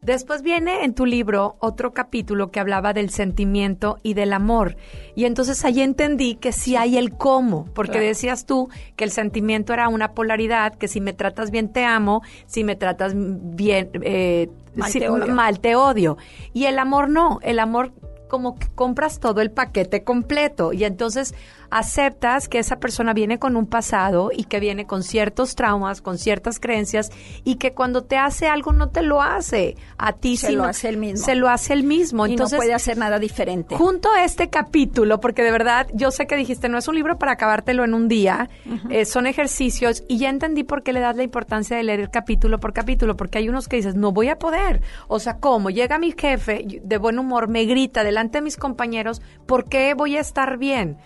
Después 0.00 0.42
viene 0.42 0.84
en 0.84 0.94
tu 0.94 1.04
libro 1.06 1.56
otro 1.58 1.92
capítulo 1.92 2.50
que 2.52 2.60
hablaba 2.60 2.92
del 2.92 3.10
sentimiento 3.10 3.98
y 4.04 4.14
del 4.14 4.32
amor. 4.32 4.76
Y 5.16 5.24
entonces 5.24 5.64
ahí 5.64 5.80
entendí 5.80 6.36
que 6.36 6.52
sí 6.52 6.76
hay 6.76 6.96
el 6.96 7.12
cómo, 7.16 7.64
porque 7.74 7.92
Claro. 7.92 8.06
decías 8.06 8.46
tú 8.46 8.68
que 8.94 9.02
el 9.04 9.10
sentimiento 9.10 9.72
era 9.72 9.88
una 9.88 10.12
polaridad, 10.14 10.74
que 10.76 10.86
si 10.86 11.00
me 11.00 11.12
tratas 11.14 11.50
bien 11.50 11.72
te 11.72 11.84
amo, 11.84 12.22
si 12.46 12.62
me 12.62 12.76
tratas 12.76 13.12
bien 13.16 13.90
eh, 14.02 14.48
Mal 14.76 14.90
si- 14.92 15.00
te 15.00 15.08
odio. 15.08 15.34
mal 15.34 15.58
te 15.58 15.74
odio. 15.74 16.16
Y 16.52 16.66
el 16.66 16.78
amor 16.78 17.10
no, 17.10 17.40
el 17.42 17.58
amor 17.58 17.90
como 18.28 18.54
que 18.56 18.68
compras 18.74 19.18
todo 19.18 19.40
el 19.40 19.50
paquete 19.50 20.04
completo 20.04 20.72
y 20.72 20.84
entonces 20.84 21.34
aceptas 21.70 22.48
que 22.48 22.58
esa 22.58 22.78
persona 22.80 23.12
viene 23.12 23.38
con 23.38 23.56
un 23.56 23.66
pasado 23.66 24.30
y 24.34 24.44
que 24.44 24.60
viene 24.60 24.86
con 24.86 25.02
ciertos 25.02 25.54
traumas, 25.54 26.00
con 26.02 26.18
ciertas 26.18 26.60
creencias 26.60 27.10
y 27.44 27.56
que 27.56 27.72
cuando 27.72 28.04
te 28.04 28.16
hace 28.16 28.46
algo 28.48 28.72
no 28.72 28.88
te 28.90 29.02
lo 29.02 29.22
hace 29.22 29.76
a 29.98 30.12
ti 30.12 30.36
Se 30.36 30.48
sino- 30.48 30.62
lo 30.64 30.68
hace 30.68 30.88
él 30.88 30.96
mismo. 30.96 31.24
se 31.24 31.34
lo 31.34 31.48
hace 31.48 31.72
él 31.74 31.84
mismo 31.84 32.26
y 32.26 32.32
entonces 32.32 32.56
no 32.56 32.58
puede 32.60 32.74
hacer 32.74 32.96
nada 32.98 33.18
diferente. 33.18 33.76
Junto 33.76 34.10
a 34.12 34.24
este 34.24 34.48
capítulo, 34.50 35.20
porque 35.20 35.42
de 35.42 35.50
verdad 35.50 35.86
yo 35.94 36.10
sé 36.10 36.26
que 36.26 36.36
dijiste, 36.36 36.68
no 36.68 36.78
es 36.78 36.88
un 36.88 36.94
libro 36.94 37.18
para 37.18 37.32
acabártelo 37.32 37.84
en 37.84 37.94
un 37.94 38.08
día, 38.08 38.48
eh, 38.90 39.04
son 39.04 39.26
ejercicios 39.26 40.04
y 40.08 40.18
ya 40.18 40.30
entendí 40.30 40.64
por 40.64 40.82
qué 40.82 40.92
le 40.92 41.00
das 41.00 41.16
la 41.16 41.22
importancia 41.22 41.76
de 41.76 41.82
leer 41.82 42.10
capítulo 42.10 42.58
por 42.60 42.72
capítulo, 42.72 43.16
porque 43.16 43.38
hay 43.38 43.48
unos 43.48 43.68
que 43.68 43.76
dices, 43.76 43.94
no 43.94 44.12
voy 44.12 44.28
a 44.28 44.38
poder. 44.38 44.80
O 45.08 45.18
sea, 45.20 45.38
¿cómo? 45.38 45.70
Llega 45.70 45.98
mi 45.98 46.12
jefe 46.16 46.64
de 46.82 46.98
buen 46.98 47.18
humor, 47.18 47.48
me 47.48 47.64
grita 47.64 48.04
delante 48.04 48.38
de 48.38 48.42
mis 48.42 48.56
compañeros, 48.56 49.20
¿por 49.46 49.68
qué 49.68 49.94
voy 49.94 50.16
a 50.16 50.20
estar 50.20 50.58
bien? 50.58 50.96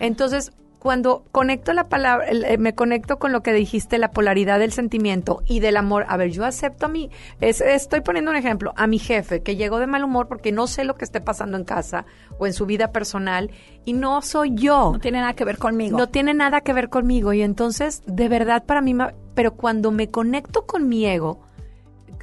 Entonces, 0.00 0.52
cuando 0.78 1.24
conecto 1.32 1.72
la 1.72 1.88
palabra, 1.88 2.26
eh, 2.28 2.58
me 2.58 2.74
conecto 2.74 3.18
con 3.18 3.32
lo 3.32 3.42
que 3.42 3.54
dijiste, 3.54 3.96
la 3.96 4.10
polaridad 4.10 4.58
del 4.58 4.70
sentimiento 4.70 5.42
y 5.46 5.60
del 5.60 5.78
amor. 5.78 6.04
A 6.08 6.18
ver, 6.18 6.30
yo 6.30 6.44
acepto 6.44 6.84
a 6.84 6.88
mi, 6.90 7.08
es- 7.40 7.62
estoy 7.62 8.02
poniendo 8.02 8.30
un 8.30 8.36
ejemplo, 8.36 8.74
a 8.76 8.86
mi 8.86 8.98
jefe 8.98 9.42
que 9.42 9.56
llegó 9.56 9.78
de 9.78 9.86
mal 9.86 10.04
humor 10.04 10.28
porque 10.28 10.52
no 10.52 10.66
sé 10.66 10.84
lo 10.84 10.96
que 10.96 11.06
esté 11.06 11.22
pasando 11.22 11.56
en 11.56 11.64
casa 11.64 12.04
o 12.38 12.46
en 12.46 12.52
su 12.52 12.66
vida 12.66 12.92
personal 12.92 13.50
y 13.86 13.94
no 13.94 14.20
soy 14.20 14.54
yo. 14.54 14.90
No 14.92 14.98
tiene 15.00 15.20
nada 15.20 15.32
que 15.32 15.46
ver 15.46 15.56
conmigo. 15.56 15.96
No 15.96 16.08
tiene 16.10 16.34
nada 16.34 16.60
que 16.60 16.74
ver 16.74 16.90
conmigo 16.90 17.32
y 17.32 17.40
entonces, 17.40 18.02
de 18.06 18.28
verdad 18.28 18.64
para 18.64 18.82
mí, 18.82 18.94
pero 19.34 19.54
cuando 19.54 19.90
me 19.90 20.10
conecto 20.10 20.66
con 20.66 20.86
mi 20.90 21.06
ego 21.06 21.40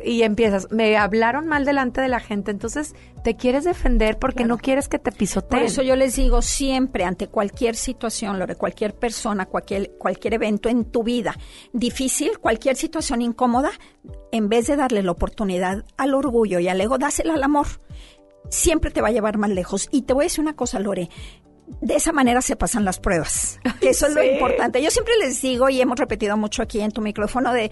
y 0.03 0.23
empiezas, 0.23 0.71
me 0.71 0.97
hablaron 0.97 1.47
mal 1.47 1.65
delante 1.65 2.01
de 2.01 2.07
la 2.07 2.19
gente, 2.19 2.51
entonces 2.51 2.95
te 3.23 3.35
quieres 3.35 3.63
defender 3.63 4.17
porque 4.17 4.45
no 4.45 4.57
quieres 4.57 4.87
que 4.87 4.99
te 4.99 5.11
pisoteen. 5.11 5.61
Por 5.61 5.67
eso 5.67 5.81
yo 5.81 5.95
les 5.95 6.15
digo 6.15 6.41
siempre, 6.41 7.03
ante 7.03 7.27
cualquier 7.27 7.75
situación, 7.75 8.39
Lore, 8.39 8.55
cualquier 8.55 8.95
persona, 8.95 9.45
cualquier, 9.45 9.91
cualquier 9.97 10.35
evento 10.35 10.69
en 10.69 10.85
tu 10.85 11.03
vida 11.03 11.35
difícil, 11.73 12.39
cualquier 12.39 12.75
situación 12.75 13.21
incómoda, 13.21 13.71
en 14.31 14.49
vez 14.49 14.67
de 14.67 14.75
darle 14.75 15.03
la 15.03 15.11
oportunidad 15.11 15.85
al 15.97 16.13
orgullo 16.13 16.59
y 16.59 16.67
al 16.67 16.81
ego, 16.81 16.97
dásela 16.97 17.33
al 17.33 17.43
amor. 17.43 17.67
Siempre 18.49 18.91
te 18.91 19.01
va 19.01 19.09
a 19.09 19.11
llevar 19.11 19.37
más 19.37 19.49
lejos. 19.49 19.87
Y 19.91 20.03
te 20.03 20.13
voy 20.13 20.23
a 20.23 20.25
decir 20.25 20.41
una 20.41 20.55
cosa, 20.55 20.79
Lore. 20.79 21.09
De 21.79 21.95
esa 21.95 22.11
manera 22.11 22.41
se 22.41 22.55
pasan 22.55 22.83
las 22.83 22.99
pruebas. 22.99 23.59
Que 23.79 23.89
eso 23.89 24.07
es 24.07 24.13
lo 24.13 24.23
importante. 24.23 24.81
Yo 24.81 24.91
siempre 24.91 25.13
les 25.19 25.41
digo, 25.41 25.69
y 25.69 25.79
hemos 25.79 25.97
repetido 25.97 26.35
mucho 26.35 26.61
aquí 26.61 26.81
en 26.81 26.91
tu 26.91 27.01
micrófono, 27.01 27.53
de 27.53 27.71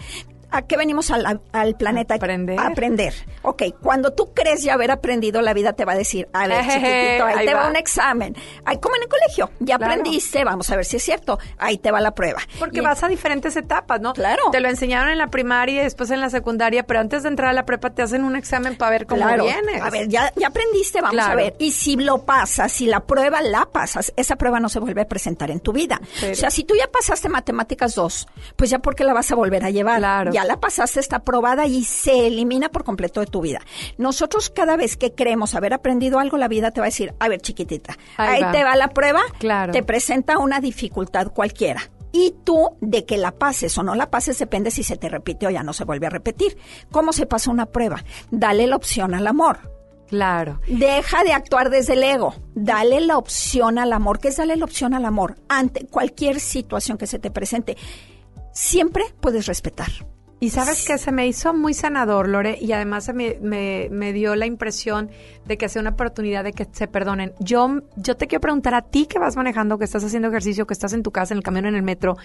¿a 0.51 0.61
qué 0.63 0.77
venimos 0.77 1.11
al, 1.11 1.41
al 1.51 1.75
planeta? 1.75 2.15
Aprender. 2.15 2.59
A 2.59 2.67
aprender. 2.67 3.13
Ok, 3.41 3.63
cuando 3.81 4.11
tú 4.13 4.33
crees 4.33 4.63
ya 4.63 4.73
haber 4.73 4.91
aprendido, 4.91 5.41
la 5.41 5.53
vida 5.53 5.73
te 5.73 5.85
va 5.85 5.93
a 5.93 5.95
decir, 5.97 6.27
a 6.33 6.47
ver, 6.47 6.61
chiquitito, 6.65 7.25
ahí, 7.25 7.35
ahí 7.39 7.45
te 7.45 7.53
va. 7.53 7.63
va. 7.63 7.69
un 7.69 7.75
examen. 7.75 8.35
Ahí, 8.65 8.77
como 8.79 8.95
en 8.95 9.03
el 9.03 9.07
colegio, 9.07 9.49
ya 9.59 9.77
Claro. 9.77 9.93
aprendiste, 9.93 10.43
vamos 10.43 10.69
a 10.69 10.75
ver 10.75 10.85
si 10.85 10.97
es 10.97 11.03
cierto. 11.03 11.39
Ahí 11.57 11.77
te 11.77 11.91
va 11.91 11.99
la 12.01 12.11
prueba. 12.15 12.39
Porque 12.59 12.79
Y- 12.79 12.81
vas 12.81 13.03
a 13.03 13.07
diferentes 13.07 13.55
etapas, 13.55 14.01
¿no? 14.01 14.13
Claro. 14.13 14.43
Te 14.51 14.59
lo 14.59 14.69
enseñaron 14.69 15.09
en 15.09 15.17
la 15.17 15.27
primaria 15.27 15.81
y 15.81 15.83
después 15.83 16.09
en 16.11 16.19
la 16.21 16.29
secundaria, 16.29 16.83
pero 16.85 16.99
antes 16.99 17.23
de 17.23 17.29
entrar 17.29 17.49
a 17.49 17.53
la 17.53 17.65
prepa 17.65 17.89
te 17.91 18.01
hacen 18.01 18.23
un 18.23 18.35
examen 18.35 18.75
para 18.75 18.91
ver 18.91 19.05
cómo 19.05 19.21
Claro. 19.21 19.43
vienes. 19.43 19.81
A 19.81 19.89
ver, 19.89 20.07
ya, 20.07 20.31
ya 20.35 20.47
aprendiste, 20.47 21.01
vamos 21.01 21.13
Claro. 21.15 21.31
a 21.33 21.35
ver. 21.35 21.55
Y 21.59 21.71
si 21.71 21.95
lo 21.95 22.25
pasas, 22.25 22.71
si 22.71 22.85
la 22.87 23.01
prueba 23.01 23.41
la 23.41 23.65
pasas, 23.65 24.11
esa 24.15 24.35
prueba 24.35 24.59
no 24.59 24.69
se 24.69 24.79
vuelve 24.79 25.01
a 25.01 25.07
presentar 25.07 25.51
en 25.51 25.59
tu 25.59 25.71
vida. 25.73 25.99
Pero- 26.19 26.33
O 26.33 26.35
sea, 26.35 26.49
si 26.49 26.63
tú 26.63 26.75
ya 26.75 26.87
pasaste 26.91 27.29
matemáticas 27.29 27.95
2, 27.95 28.27
pues 28.55 28.69
ya 28.69 28.79
porque 28.79 29.03
la 29.03 29.13
vas 29.13 29.31
a 29.31 29.35
volver 29.35 29.63
a 29.63 29.69
llevar. 29.69 29.99
Claro. 29.99 30.31
Ya 30.31 30.38
la 30.45 30.59
pasaste, 30.59 30.99
está 30.99 31.17
aprobada 31.17 31.65
y 31.65 31.83
se 31.83 32.27
elimina 32.27 32.69
por 32.69 32.83
completo 32.83 33.19
de 33.19 33.27
tu 33.27 33.41
vida. 33.41 33.59
Nosotros 33.97 34.49
cada 34.49 34.75
vez 34.77 34.97
que 34.97 35.13
creemos 35.13 35.55
haber 35.55 35.73
aprendido 35.73 36.19
algo, 36.19 36.37
la 36.37 36.47
vida 36.47 36.71
te 36.71 36.81
va 36.81 36.85
a 36.85 36.89
decir, 36.89 37.13
a 37.19 37.27
ver 37.27 37.41
chiquitita, 37.41 37.97
Ahí 38.17 38.35
ahí, 38.37 38.41
va. 38.41 38.51
te 38.51 38.63
va 38.63 38.75
la 38.75 38.89
prueba, 38.89 39.21
Claro. 39.39 39.71
te 39.73 39.83
presenta 39.83 40.37
una 40.37 40.59
dificultad 40.59 41.31
cualquiera. 41.33 41.81
Y 42.11 42.33
tú, 42.43 42.75
de 42.81 43.05
que 43.05 43.17
la 43.17 43.31
pases 43.31 43.77
o 43.77 43.83
no 43.83 43.93
la 43.93 44.09
pases, 44.09 44.39
depende 44.39 44.71
si 44.71 44.81
se 44.83 44.97
te 44.97 45.09
repite 45.09 45.45
o 45.45 45.51
ya 45.51 45.61
no 45.61 45.73
se 45.73 45.83
vuelve 45.83 46.07
a 46.07 46.09
repetir. 46.09 46.57
¿Cómo 46.91 47.13
se 47.13 47.27
pasa 47.27 47.51
una 47.51 47.67
prueba? 47.67 48.03
Dale 48.31 48.65
la 48.65 48.75
opción 48.77 49.13
al 49.13 49.27
amor. 49.27 49.59
Claro. 50.07 50.59
Deja 50.67 51.23
de 51.23 51.33
actuar 51.33 51.69
desde 51.69 51.93
el 51.93 52.01
ego. 52.03 52.33
Dale 52.55 52.99
la 53.01 53.15
opción 53.19 53.77
al 53.77 53.93
amor. 53.93 54.17
¿Qué 54.17 54.29
es 54.29 54.37
darle 54.37 54.55
la 54.55 54.65
opción 54.65 54.95
al 54.95 55.05
amor? 55.05 55.35
Ante 55.49 55.85
cualquier 55.85 56.39
situación 56.39 56.97
que 56.97 57.05
se 57.05 57.19
te 57.19 57.29
presente, 57.29 57.77
siempre 58.53 59.03
puedes 59.21 59.45
respetar. 59.45 59.89
Y 60.41 60.51
sabes 60.51 60.87
que 60.87 60.97
se 60.97 61.11
me 61.11 61.27
hizo 61.27 61.53
muy 61.53 61.73
sanador, 61.73 62.29
Lore, 62.29 62.57
y 62.61 62.71
además 62.71 63.03
se 63.03 63.13
me, 63.13 63.37
me- 63.41 63.89
me 63.91 64.13
dio 64.13 64.35
la 64.35 64.45
impresión 64.45 65.09
de 65.45 65.57
que 65.57 65.67
sea 65.67 65.81
una 65.81 65.89
oportunidad 65.91 66.45
de 66.45 66.53
que 66.53 66.65
se 66.71 66.87
perdonen. 66.87 67.33
Yo, 67.39 67.81
yo 67.97 68.15
te 68.15 68.27
quiero 68.27 68.39
preguntar 68.41 68.73
a 68.73 68.83
ti 68.83 69.05
que 69.05 69.19
vas 69.19 69.35
manejando, 69.35 69.77
que 69.77 69.83
estás 69.83 70.03
haciendo 70.03 70.29
ejercicio, 70.29 70.65
que 70.65 70.73
estás 70.73 70.93
en 70.93 71.03
tu 71.03 71.11
casa, 71.11 71.33
en 71.33 71.39
el 71.39 71.43
camión, 71.43 71.65
en 71.65 71.75
el 71.75 71.83
metro, 71.83 72.15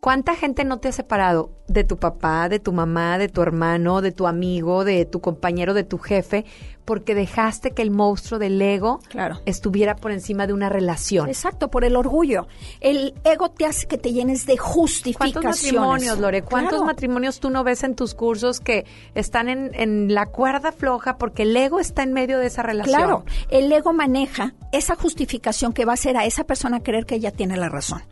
¿cuánta 0.00 0.34
gente 0.34 0.64
no 0.64 0.78
te 0.78 0.88
ha 0.88 0.92
separado 0.92 1.50
de 1.68 1.84
tu 1.84 1.98
papá, 1.98 2.48
de 2.48 2.58
tu 2.58 2.72
mamá, 2.72 3.18
de 3.18 3.28
tu 3.28 3.42
hermano, 3.42 4.00
de 4.00 4.12
tu 4.12 4.26
amigo, 4.26 4.84
de 4.84 5.04
tu 5.04 5.20
compañero, 5.20 5.74
de 5.74 5.84
tu 5.84 5.98
jefe, 5.98 6.46
porque 6.86 7.14
dejaste 7.14 7.72
que 7.72 7.82
el 7.82 7.90
monstruo 7.90 8.38
del 8.38 8.60
ego 8.62 9.00
estuviera 9.44 9.96
por 9.96 10.12
encima 10.12 10.46
de 10.46 10.52
una 10.54 10.68
relación? 10.70 11.28
Exacto, 11.28 11.68
por 11.68 11.84
el 11.84 11.96
orgullo. 11.96 12.46
El 12.80 13.14
ego 13.24 13.50
te 13.50 13.66
hace 13.66 13.86
que 13.86 13.98
te 13.98 14.12
llenes 14.12 14.46
de 14.46 14.56
justificaciones. 14.56 15.34
¿Cuántos 15.42 15.62
matrimonios, 15.62 16.18
Lore? 16.18 16.42
¿Cuántos 16.42 16.70
Claro. 16.70 16.86
matrimonios 16.86 17.40
tú 17.40 17.50
no 17.50 17.64
ves 17.64 17.82
en 17.82 17.94
tus 17.94 18.14
cursos 18.14 18.60
que 18.60 18.86
están 19.14 19.48
en, 19.48 19.72
en 19.74 20.14
la 20.14 20.26
cuerda 20.26 20.72
floja 20.72 21.18
porque 21.18 21.42
el 21.42 21.56
ego 21.56 21.80
está 21.80 22.02
en 22.02 22.12
medio 22.12 22.38
de 22.38 22.46
esa 22.46 22.62
relación? 22.62 22.96
Claro, 22.96 23.24
el 23.50 23.70
ego 23.70 23.92
maneja 23.92 24.54
esa 24.72 24.94
justificación 24.94 25.72
que 25.72 25.84
va 25.84 25.92
a 25.92 25.94
hacer 25.94 26.16
a 26.16 26.24
esa 26.24 26.44
persona 26.44 26.80
creer 26.82 27.04
que 27.04 27.16
ella 27.16 27.32
tiene 27.32 27.56
la 27.56 27.68
razón. 27.68 28.02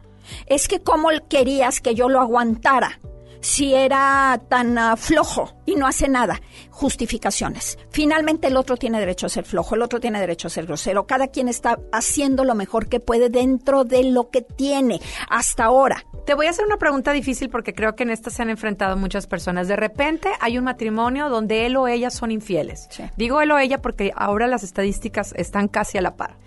Es 0.47 0.68
que 0.68 0.81
cómo 0.81 1.09
querías 1.29 1.81
que 1.81 1.95
yo 1.95 2.09
lo 2.09 2.20
aguantara 2.20 2.99
si 3.45 3.75
era 3.75 4.41
tan 4.49 4.79
ah, 4.79 4.97
flojo 4.97 5.53
y 5.67 5.75
no 5.75 5.87
hace 5.87 6.09
nada. 6.09 6.41
Justificaciones. 6.71 7.79
Finalmente 7.91 8.49
el 8.49 8.57
otro 8.57 8.79
tiene 8.79 8.99
derecho 8.99 9.27
a 9.27 9.29
ser 9.29 9.45
flojo, 9.45 9.75
el 9.75 9.83
otro 9.83 10.01
tiene 10.01 10.19
derecho 10.19 10.49
a 10.49 10.51
ser 10.51 10.65
grosero. 10.65 11.07
Cada 11.07 11.29
quien 11.29 11.49
está 11.49 11.79
haciendo 11.93 12.45
lo 12.45 12.55
mejor 12.55 12.89
que 12.89 13.01
puede 13.01 13.29
dentro 13.29 13.85
de 13.85 14.05
lo 14.05 14.31
que 14.31 14.41
tiene 14.41 14.99
hasta 15.29 15.65
ahora. 15.65 16.07
Te 16.25 16.33
voy 16.33 16.47
a 16.47 16.51
hacer 16.51 16.65
una 16.65 16.79
pregunta 16.79 17.13
difícil 17.13 17.51
porque 17.51 17.75
creo 17.75 17.95
que 17.95 18.05
en 18.05 18.11
esta 18.11 18.31
se 18.31 18.41
han 18.41 18.49
enfrentado 18.49 18.97
muchas 18.97 19.27
personas. 19.27 19.69
De 19.69 19.77
repente 19.77 20.31
hay 20.41 20.57
un 20.57 20.65
matrimonio 20.65 21.29
donde 21.29 21.67
él 21.67 21.77
o 21.77 21.87
ella 21.87 22.09
son 22.09 22.31
infieles. 22.31 22.89
Digo 23.19 23.43
él 23.43 23.53
o 23.53 23.59
ella 23.59 23.83
porque 23.83 24.11
ahora 24.17 24.47
las 24.47 24.65
estadísticas 24.65 25.35
están 25.37 25.69
casi 25.69 25.99
a 25.99 26.01
la 26.01 26.17
par. 26.17 26.39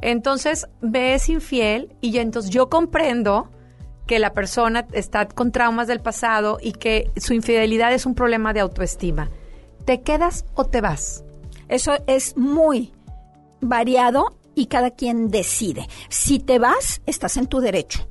Entonces, 0.00 0.68
ves 0.80 1.28
infiel 1.28 1.96
y 2.00 2.16
entonces 2.18 2.52
yo 2.52 2.68
comprendo 2.68 3.50
que 4.08 4.18
la 4.18 4.32
persona 4.32 4.88
está 4.92 5.28
con 5.28 5.52
traumas 5.52 5.86
del 5.86 6.00
pasado 6.00 6.58
y 6.60 6.72
que 6.72 7.12
su 7.16 7.34
infidelidad 7.34 7.92
es 7.92 8.06
un 8.06 8.14
problema 8.14 8.52
de 8.54 8.60
autoestima. 8.60 9.30
¿Te 9.84 10.00
quedas 10.00 10.46
o 10.54 10.64
te 10.64 10.80
vas? 10.80 11.24
Eso 11.68 11.92
es 12.06 12.36
muy 12.36 12.92
variado 13.60 14.38
y 14.54 14.66
cada 14.66 14.90
quien 14.90 15.28
decide. 15.28 15.86
Si 16.08 16.38
te 16.38 16.58
vas, 16.58 17.02
estás 17.04 17.36
en 17.36 17.46
tu 17.46 17.60
derecho, 17.60 18.08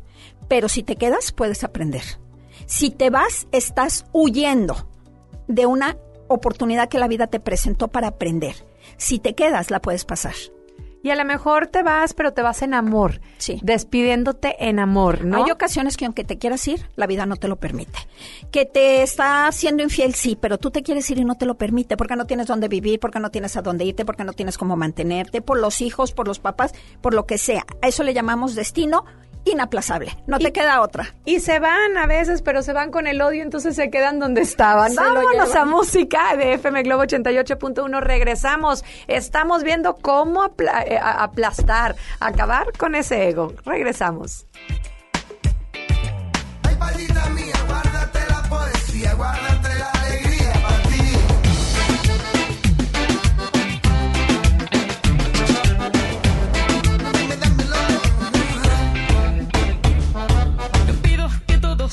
pero 0.47 0.69
si 0.69 0.83
te 0.83 0.95
quedas, 0.95 1.31
puedes 1.31 1.63
aprender. 1.63 2.03
Si 2.67 2.91
te 2.91 3.09
vas, 3.09 3.47
estás 3.51 4.05
huyendo 4.13 4.87
de 5.47 5.65
una 5.65 5.97
oportunidad 6.27 6.89
que 6.89 6.99
la 6.99 7.07
vida 7.07 7.25
te 7.25 7.39
presentó 7.39 7.87
para 7.87 8.09
aprender. 8.09 8.55
Si 8.97 9.17
te 9.17 9.33
quedas, 9.33 9.71
la 9.71 9.81
puedes 9.81 10.05
pasar. 10.05 10.35
Y 11.07 11.09
a 11.11 11.15
lo 11.15 11.23
mejor 11.23 11.67
te 11.67 11.83
vas, 11.83 12.13
pero 12.13 12.33
te 12.33 12.41
vas 12.41 12.61
en 12.63 12.73
amor. 12.73 13.21
Sí. 13.37 13.61
Despidiéndote 13.63 14.67
en 14.67 14.77
amor, 14.77 15.23
¿no? 15.23 15.41
Hay 15.41 15.51
ocasiones 15.51 15.95
que 15.95 16.03
aunque 16.03 16.25
te 16.25 16.37
quieras 16.37 16.67
ir, 16.67 16.89
la 16.97 17.07
vida 17.07 17.25
no 17.25 17.37
te 17.37 17.47
lo 17.47 17.55
permite. 17.55 17.97
Que 18.51 18.65
te 18.65 19.03
está 19.03 19.49
siendo 19.53 19.83
infiel, 19.83 20.15
sí, 20.15 20.37
pero 20.37 20.57
tú 20.57 20.69
te 20.69 20.83
quieres 20.83 21.09
ir 21.09 21.19
y 21.19 21.23
no 21.23 21.35
te 21.35 21.45
lo 21.45 21.55
permite 21.55 21.95
porque 21.95 22.17
no 22.17 22.25
tienes 22.25 22.47
dónde 22.47 22.67
vivir, 22.67 22.99
porque 22.99 23.21
no 23.21 23.31
tienes 23.31 23.55
a 23.55 23.61
dónde 23.61 23.85
irte, 23.85 24.03
porque 24.03 24.25
no 24.25 24.33
tienes 24.33 24.57
cómo 24.57 24.75
mantenerte, 24.75 25.41
por 25.41 25.57
los 25.61 25.79
hijos, 25.79 26.11
por 26.11 26.27
los 26.27 26.39
papás, 26.39 26.73
por 26.99 27.13
lo 27.13 27.25
que 27.25 27.37
sea. 27.37 27.65
A 27.81 27.87
eso 27.87 28.03
le 28.03 28.13
llamamos 28.13 28.53
destino 28.53 29.05
inaplazable. 29.51 30.17
No 30.27 30.39
te 30.39 30.51
queda 30.51 30.81
otra. 30.81 31.13
Y 31.25 31.39
se 31.39 31.59
van 31.59 31.97
a 31.97 32.05
veces, 32.07 32.41
pero 32.41 32.61
se 32.61 32.73
van 32.73 32.91
con 32.91 33.07
el 33.07 33.21
odio, 33.21 33.43
entonces 33.43 33.75
se 33.75 33.89
quedan 33.89 34.19
donde 34.19 34.41
estaban. 34.41 34.91
Se 34.91 34.99
Vámonos 34.99 35.55
a 35.55 35.65
música 35.65 36.35
de 36.35 36.53
FM 36.53 36.83
Globo 36.83 37.03
88.1. 37.03 37.99
Regresamos. 38.01 38.83
Estamos 39.07 39.63
viendo 39.63 39.95
cómo 39.95 40.45
eh, 40.45 40.99
aplastar, 41.01 41.95
acabar 42.19 42.71
con 42.77 42.95
ese 42.95 43.27
ego. 43.29 43.53
Regresamos. 43.65 44.45
Palita 46.79 47.29
mía, 47.29 47.55
guárdate 47.67 48.19
la 48.29 48.43
poesía, 48.49 49.13
guárdate 49.15 49.56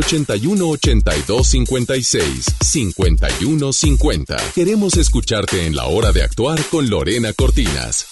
81 0.00 0.66
82 0.66 1.46
56 1.46 2.44
51 2.60 3.72
50. 3.72 4.36
Queremos 4.54 4.96
escucharte 4.96 5.66
en 5.66 5.76
la 5.76 5.86
hora 5.86 6.10
de 6.12 6.22
actuar 6.22 6.58
con 6.70 6.88
Lorena 6.88 7.32
Cortinas. 7.34 8.06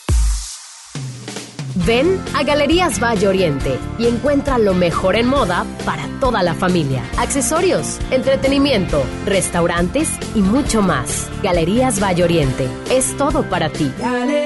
Ven 1.87 2.21
a 2.35 2.43
Galerías 2.43 3.01
Valle 3.01 3.29
Oriente 3.29 3.79
y 3.99 4.07
encuentra 4.07 4.59
lo 4.59 4.75
mejor 4.75 5.17
en 5.17 5.27
moda 5.27 5.65
para 5.87 6.09
toda 6.21 6.43
la 6.43 6.55
familia. 6.55 7.03
Accesorios, 7.17 7.99
entretenimiento, 8.11 9.03
restaurantes 9.25 10.11
y 10.35 10.41
mucho 10.41 10.83
más. 10.83 11.29
Galerías 11.43 12.03
Valle 12.03 12.25
Oriente 12.25 12.69
es 12.91 13.17
todo 13.17 13.49
para 13.49 13.71
ti. 13.71 13.91
Galerías 13.99 14.38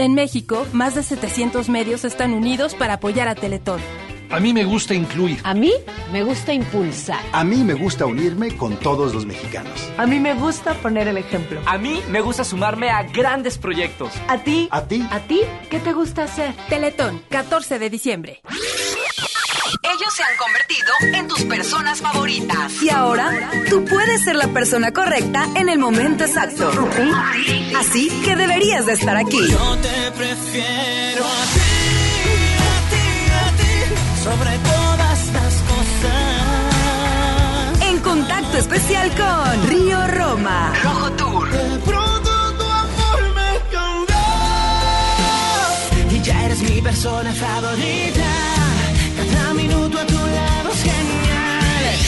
En 0.00 0.14
México, 0.14 0.66
más 0.72 0.94
de 0.94 1.02
700 1.02 1.68
medios 1.68 2.06
están 2.06 2.32
unidos 2.32 2.74
para 2.74 2.94
apoyar 2.94 3.28
a 3.28 3.34
Teletón. 3.34 3.82
A 4.30 4.40
mí 4.40 4.54
me 4.54 4.64
gusta 4.64 4.94
incluir. 4.94 5.40
A 5.44 5.52
mí 5.52 5.74
me 6.10 6.22
gusta 6.24 6.54
impulsar. 6.54 7.20
A 7.32 7.44
mí 7.44 7.64
me 7.64 7.74
gusta 7.74 8.06
unirme 8.06 8.56
con 8.56 8.78
todos 8.78 9.12
los 9.12 9.26
mexicanos. 9.26 9.92
A 9.98 10.06
mí 10.06 10.18
me 10.18 10.32
gusta 10.32 10.72
poner 10.72 11.06
el 11.06 11.18
ejemplo. 11.18 11.60
A 11.66 11.76
mí 11.76 12.00
me 12.08 12.22
gusta 12.22 12.44
sumarme 12.44 12.88
a 12.88 13.02
grandes 13.02 13.58
proyectos. 13.58 14.14
¿A 14.28 14.38
ti? 14.38 14.68
¿A 14.70 14.84
ti? 14.84 15.06
¿A 15.10 15.20
ti? 15.20 15.42
¿Qué 15.68 15.80
te 15.80 15.92
gusta 15.92 16.24
hacer? 16.24 16.54
Teletón, 16.70 17.20
14 17.28 17.78
de 17.78 17.90
diciembre. 17.90 18.40
Ellos 19.92 20.14
se 20.14 20.22
han 20.22 20.36
convertido 20.36 20.92
en 21.14 21.26
tus 21.26 21.42
personas 21.44 22.00
favoritas. 22.00 22.80
Y 22.80 22.90
ahora, 22.90 23.50
tú 23.68 23.84
puedes 23.84 24.22
ser 24.22 24.36
la 24.36 24.46
persona 24.48 24.92
correcta 24.92 25.48
en 25.56 25.68
el 25.68 25.80
momento 25.80 26.22
exacto. 26.22 26.70
Así 27.76 28.08
que 28.24 28.36
deberías 28.36 28.86
de 28.86 28.92
estar 28.92 29.16
aquí. 29.16 29.50
Yo 29.50 29.76
te 29.78 30.12
prefiero 30.12 31.24
a 31.24 31.42
ti, 31.54 31.60
a 32.70 32.76
ti, 32.90 33.06
a 33.32 33.50
ti, 33.56 34.22
sobre 34.22 34.58
todas 34.58 35.26
las 35.32 35.54
cosas. 35.72 36.20
En 37.88 37.98
contacto 37.98 38.58
especial 38.58 39.10
con 39.16 39.68
Río 39.68 40.06
Roma. 40.06 40.72
Rojo 40.84 41.10
Tour. 41.12 41.50
De 41.50 41.78
pronto 41.80 42.30
tu 42.58 42.64
amor 42.64 43.22
me 43.34 43.60
cambió. 43.72 44.16
Y 46.16 46.22
ya 46.22 46.44
eres 46.44 46.60
mi 46.62 46.80
persona 46.80 47.32
favorita. 47.32 48.49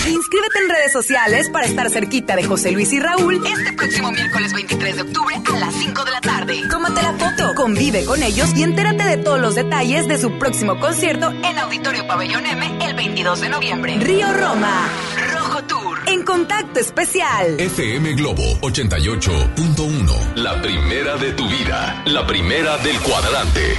Inscríbete 0.09 0.59
en 0.59 0.69
redes 0.69 0.93
sociales 0.93 1.49
para 1.49 1.67
estar 1.67 1.89
cerquita 1.91 2.35
de 2.35 2.45
José 2.45 2.73
Luis 2.73 2.93
y 2.93 2.99
Raúl 3.01 3.41
Este 3.47 3.73
próximo 3.73 4.11
miércoles 4.11 4.53
23 4.53 4.97
de 4.97 5.03
octubre 5.03 5.37
a 5.53 5.57
las 5.59 5.75
5 5.75 6.05
de 6.05 6.11
la 6.11 6.21
tarde. 6.21 6.63
Tómate 6.69 7.03
la 7.03 7.13
foto, 7.13 7.55
convive 7.55 8.05
con 8.05 8.23
ellos 8.23 8.51
y 8.57 8.63
entérate 8.63 9.05
de 9.05 9.17
todos 9.19 9.41
los 9.41 9.55
detalles 9.55 10.09
de 10.09 10.19
su 10.19 10.39
próximo 10.39 10.81
concierto 10.81 11.31
En 11.31 11.59
Auditorio 11.59 12.07
Pabellón 12.07 12.47
M 12.47 12.79
el 12.85 12.95
22 12.95 13.41
de 13.41 13.49
noviembre. 13.49 13.97
Río 13.99 14.33
Roma. 14.33 14.89
Rojo 15.33 15.63
Tour. 15.65 15.99
En 16.07 16.25
contacto 16.25 16.81
especial. 16.81 17.61
FM 17.61 18.15
Globo 18.15 18.43
88.1. 18.63 20.35
La 20.37 20.61
primera 20.61 21.17
de 21.17 21.33
tu 21.33 21.49
vida. 21.49 22.03
La 22.07 22.27
primera 22.27 22.77
del 22.79 22.99
cuadrante. 23.01 23.77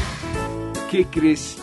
¿Qué 0.90 1.06
crees? 1.08 1.63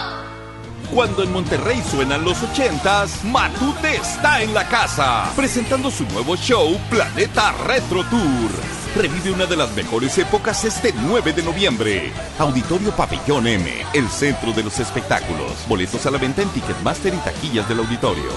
Cuando 0.93 1.23
en 1.23 1.31
Monterrey 1.31 1.81
suenan 1.89 2.25
los 2.25 2.43
ochentas, 2.43 3.23
Matute 3.23 3.95
está 3.95 4.41
en 4.41 4.53
la 4.53 4.67
casa, 4.67 5.31
presentando 5.37 5.89
su 5.89 6.03
nuevo 6.07 6.35
show 6.35 6.77
Planeta 6.89 7.53
Retro 7.65 8.03
Tour. 8.09 8.51
Revive 8.97 9.31
una 9.31 9.45
de 9.45 9.55
las 9.55 9.73
mejores 9.73 10.17
épocas 10.17 10.65
este 10.65 10.93
9 10.93 11.31
de 11.31 11.43
noviembre. 11.43 12.11
Auditorio 12.37 12.91
Pabellón 12.91 13.47
M, 13.47 13.71
el 13.93 14.09
centro 14.09 14.51
de 14.51 14.63
los 14.63 14.79
espectáculos. 14.79 15.65
Boletos 15.69 16.05
a 16.05 16.11
la 16.11 16.17
venta 16.17 16.41
en 16.41 16.49
Ticketmaster 16.49 17.13
y 17.13 17.17
taquillas 17.19 17.69
del 17.69 17.79
auditorio. 17.79 18.29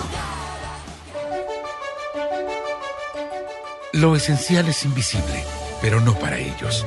Lo 3.95 4.15
esencial 4.15 4.69
es 4.69 4.85
invisible, 4.85 5.45
pero 5.83 6.01
no 6.01 6.15
para 6.15 6.39
ellos. 6.39 6.87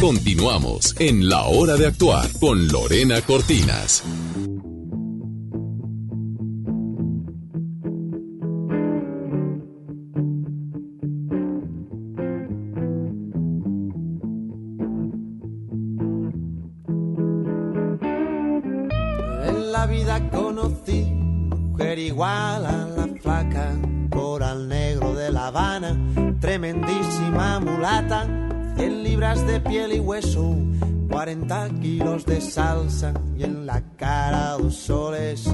Continuamos 0.00 0.94
en 1.00 1.28
La 1.28 1.44
Hora 1.44 1.76
de 1.76 1.86
Actuar 1.86 2.28
con 2.38 2.68
Lorena 2.68 3.20
Cortinas. 3.22 4.04
En 19.46 19.72
la 19.72 19.86
vida 19.86 20.30
conocí 20.30 21.02
mujer 21.02 21.98
igual 21.98 22.66
a 22.66 22.86
la 22.96 23.08
flaca, 23.20 23.76
coral 24.10 24.68
negro 24.68 25.14
de 25.14 25.32
La 25.32 25.48
Habana, 25.48 25.98
tremendísima 26.40 27.58
mulata, 27.58 28.24
100 28.24 28.43
libras 29.14 29.46
de 29.46 29.60
piel 29.60 29.92
y 29.92 30.00
hueso, 30.00 30.56
40 31.08 31.68
kilos 31.80 32.26
de 32.26 32.40
salsa 32.40 33.14
y 33.38 33.44
en 33.44 33.64
la 33.64 33.80
cara 33.96 34.56
dos 34.58 34.74
soles 34.74 35.44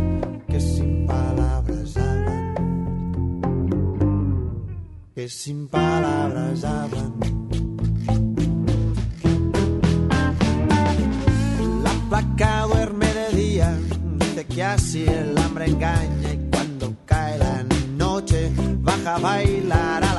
que 0.49 0.59
sin 0.59 1.07
palabras 1.07 1.95
hablan, 1.99 2.55
que 5.15 5.29
sin 5.29 5.69
palabras 5.69 6.65
hablan. 6.65 7.13
La 11.85 11.93
placa 12.09 12.63
duerme 12.63 13.13
de 13.13 13.37
día, 13.37 13.79
dice 14.21 14.47
que 14.47 14.63
así 14.65 15.05
el 15.05 15.37
hambre 15.37 15.67
engaña 15.67 16.33
y 16.33 16.49
cuando 16.51 16.95
cae 17.05 17.37
la 17.37 17.63
noche 17.99 18.51
baja 18.81 19.17
a 19.17 19.19
bailar 19.19 20.10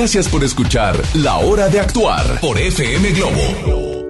Gracias 0.00 0.30
por 0.30 0.42
escuchar 0.42 0.96
La 1.12 1.36
Hora 1.36 1.68
de 1.68 1.78
Actuar 1.78 2.40
por 2.40 2.58
FM 2.58 3.10
Globo. 3.10 4.08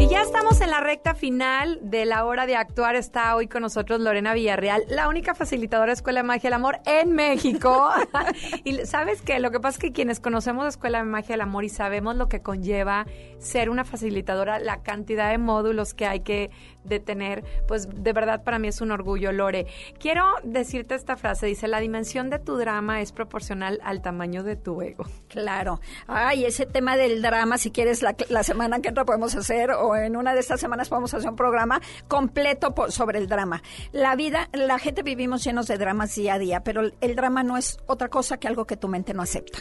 Y 0.00 0.08
ya 0.08 0.22
estamos 0.22 0.60
en 0.60 0.70
la 0.70 0.80
recta 0.80 1.14
final 1.14 1.78
de 1.82 2.04
la 2.04 2.24
hora 2.24 2.46
de 2.46 2.56
actuar. 2.56 2.96
Está 2.96 3.36
hoy 3.36 3.46
con 3.46 3.62
nosotros 3.62 4.00
Lorena 4.00 4.34
Villarreal, 4.34 4.82
la 4.88 5.08
única 5.08 5.36
facilitadora 5.36 5.92
de 5.92 5.94
Escuela 5.94 6.18
de 6.18 6.24
Magia 6.24 6.50
del 6.50 6.54
Amor 6.54 6.80
en 6.84 7.12
México. 7.12 7.88
y 8.64 8.84
sabes 8.86 9.22
que 9.22 9.38
lo 9.38 9.50
que 9.50 9.60
pasa 9.60 9.76
es 9.76 9.82
que 9.82 9.92
quienes 9.92 10.20
conocemos 10.20 10.66
Escuela 10.66 10.98
de 10.98 11.04
Magia 11.04 11.34
del 11.34 11.42
Amor 11.42 11.64
y 11.64 11.68
sabemos 11.68 12.16
lo 12.16 12.28
que 12.28 12.40
conlleva 12.40 13.06
ser 13.38 13.70
una 13.70 13.84
facilitadora, 13.84 14.58
la 14.58 14.82
cantidad 14.82 15.30
de 15.30 15.38
módulos 15.38 15.94
que 15.94 16.06
hay 16.06 16.20
que 16.20 16.50
detener, 16.84 17.44
pues 17.66 17.88
de 17.88 18.12
verdad 18.12 18.42
para 18.42 18.58
mí 18.58 18.68
es 18.68 18.80
un 18.80 18.90
orgullo, 18.90 19.32
Lore. 19.32 19.66
Quiero 19.98 20.24
decirte 20.42 20.94
esta 20.94 21.16
frase, 21.16 21.46
dice, 21.46 21.68
la 21.68 21.80
dimensión 21.80 22.30
de 22.30 22.38
tu 22.38 22.56
drama 22.56 23.00
es 23.00 23.12
proporcional 23.12 23.80
al 23.84 24.02
tamaño 24.02 24.42
de 24.42 24.56
tu 24.56 24.80
ego. 24.82 25.04
Claro. 25.28 25.80
Ay, 26.06 26.44
ese 26.44 26.66
tema 26.66 26.96
del 26.96 27.22
drama, 27.22 27.58
si 27.58 27.70
quieres, 27.70 28.02
la, 28.02 28.14
la 28.28 28.42
semana 28.44 28.80
que 28.80 28.88
entra 28.88 29.04
podemos 29.04 29.34
hacer, 29.34 29.70
o 29.72 29.96
en 29.96 30.16
una 30.16 30.34
de 30.34 30.40
estas 30.40 30.60
semanas 30.60 30.88
podemos 30.88 31.12
hacer 31.14 31.28
un 31.30 31.36
programa 31.36 31.80
completo 32.08 32.74
sobre 32.88 33.18
el 33.18 33.28
drama. 33.28 33.62
La 33.92 34.14
vida, 34.16 34.48
la 34.52 34.78
gente 34.78 35.02
vivimos 35.02 35.42
llenos 35.44 35.66
de 35.66 35.76
dramas 35.78 36.14
día 36.14 36.34
a 36.34 36.38
día, 36.38 36.60
pero 36.62 36.80
el- 36.82 36.94
el 37.00 37.16
drama 37.16 37.42
no 37.42 37.56
es 37.56 37.78
otra 37.86 38.08
cosa 38.08 38.38
que 38.38 38.46
algo 38.54 38.66
que 38.66 38.76
tu 38.76 38.86
mente 38.86 39.14
no 39.14 39.22
acepta. 39.22 39.58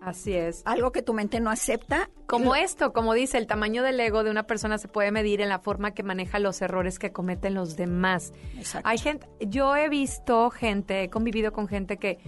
Así 0.00 0.34
es. 0.34 0.62
Algo 0.66 0.92
que 0.92 1.02
tu 1.02 1.12
mente 1.14 1.40
no 1.40 1.50
acepta. 1.50 2.10
Como 2.26 2.54
esto, 2.54 2.92
como 2.92 3.12
dice, 3.12 3.38
el 3.38 3.48
tamaño 3.48 3.82
del 3.82 3.98
ego 3.98 4.22
de 4.22 4.30
una 4.30 4.44
persona 4.44 4.78
se 4.78 4.86
puede 4.86 5.10
medir 5.10 5.40
en 5.40 5.48
la 5.48 5.58
forma 5.58 5.94
que 5.94 6.04
maneja 6.04 6.38
los 6.38 6.62
errores 6.62 7.00
que 7.00 7.10
cometen 7.10 7.54
los 7.54 7.74
demás. 7.76 8.32
Hay 8.84 8.98
gente, 8.98 9.26
yo 9.40 9.74
he 9.74 9.88
visto 9.88 10.48
gente, 10.50 11.02
he 11.02 11.10
convivido 11.10 11.52
con 11.52 11.66
gente 11.66 11.96
que 11.96 12.18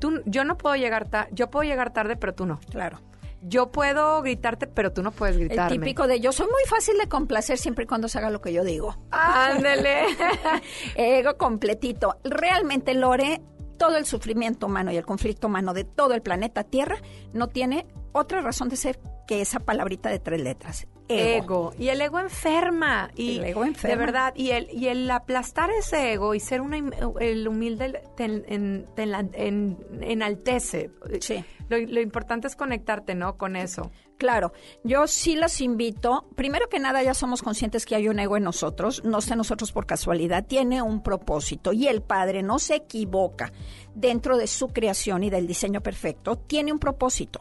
tú, 0.00 0.20
yo 0.26 0.42
no 0.42 0.58
puedo 0.58 0.74
llegar 0.74 1.08
tarde, 1.08 1.28
yo 1.32 1.48
puedo 1.48 1.62
llegar 1.62 1.92
tarde, 1.92 2.16
pero 2.16 2.34
tú 2.34 2.44
no. 2.44 2.58
Claro. 2.70 2.98
Yo 3.40 3.70
puedo 3.70 4.20
gritarte, 4.22 4.66
pero 4.66 4.92
tú 4.92 5.04
no 5.04 5.12
puedes 5.12 5.36
El 5.36 5.46
gritarme. 5.46 5.78
típico 5.78 6.08
de 6.08 6.18
yo 6.18 6.32
soy 6.32 6.46
muy 6.46 6.64
fácil 6.66 6.98
de 6.98 7.08
complacer 7.08 7.56
siempre 7.56 7.84
y 7.84 7.86
cuando 7.86 8.08
se 8.08 8.18
haga 8.18 8.30
lo 8.30 8.40
que 8.40 8.52
yo 8.52 8.64
digo. 8.64 8.96
Ándele. 9.12 10.06
Ego 10.96 11.36
completito. 11.36 12.16
Realmente, 12.24 12.94
Lore, 12.94 13.42
todo 13.82 13.96
el 13.96 14.06
sufrimiento 14.06 14.66
humano 14.66 14.92
y 14.92 14.96
el 14.96 15.04
conflicto 15.04 15.48
humano 15.48 15.74
de 15.74 15.82
todo 15.82 16.14
el 16.14 16.22
planeta 16.22 16.62
Tierra 16.62 16.98
no 17.32 17.48
tiene 17.48 17.86
otra 18.12 18.40
razón 18.40 18.68
de 18.68 18.76
ser 18.76 19.00
que 19.26 19.40
esa 19.40 19.58
palabrita 19.58 20.08
de 20.08 20.20
tres 20.20 20.40
letras. 20.40 20.86
Ego. 21.08 21.72
ego. 21.72 21.74
Y 21.78 21.88
el 21.88 22.00
ego 22.00 22.20
enferma. 22.20 23.10
Y 23.16 23.38
El 23.38 23.44
ego 23.46 23.64
enferma. 23.64 23.90
De 23.96 23.98
verdad. 23.98 24.34
Y 24.36 24.50
el, 24.50 24.68
y 24.72 24.86
el 24.86 25.10
aplastar 25.10 25.68
ese 25.70 26.12
ego 26.12 26.34
y 26.34 26.38
ser 26.40 26.60
una, 26.60 26.78
el 27.20 27.48
humilde 27.48 28.02
te, 28.16 28.24
en- 28.24 28.86
te 28.94 29.02
enla- 29.04 29.28
en- 29.34 29.78
enaltece. 30.00 30.90
Sí. 31.20 31.44
Lo, 31.68 31.78
lo 31.78 32.00
importante 32.00 32.46
es 32.46 32.54
conectarte, 32.56 33.14
¿no? 33.16 33.36
Con 33.36 33.56
eso. 33.56 33.90
Claro, 34.22 34.52
yo 34.84 35.08
sí 35.08 35.34
los 35.34 35.60
invito. 35.60 36.28
Primero 36.36 36.68
que 36.68 36.78
nada, 36.78 37.02
ya 37.02 37.12
somos 37.12 37.42
conscientes 37.42 37.84
que 37.84 37.96
hay 37.96 38.06
un 38.06 38.20
ego 38.20 38.36
en 38.36 38.44
nosotros, 38.44 39.02
no 39.04 39.18
está 39.18 39.34
en 39.34 39.38
nosotros 39.38 39.72
por 39.72 39.84
casualidad, 39.84 40.46
tiene 40.46 40.80
un 40.80 41.02
propósito 41.02 41.72
y 41.72 41.88
el 41.88 42.02
Padre 42.02 42.44
no 42.44 42.60
se 42.60 42.76
equivoca 42.76 43.52
dentro 43.96 44.36
de 44.36 44.46
su 44.46 44.68
creación 44.68 45.24
y 45.24 45.30
del 45.30 45.48
diseño 45.48 45.80
perfecto, 45.80 46.36
tiene 46.36 46.72
un 46.72 46.78
propósito 46.78 47.40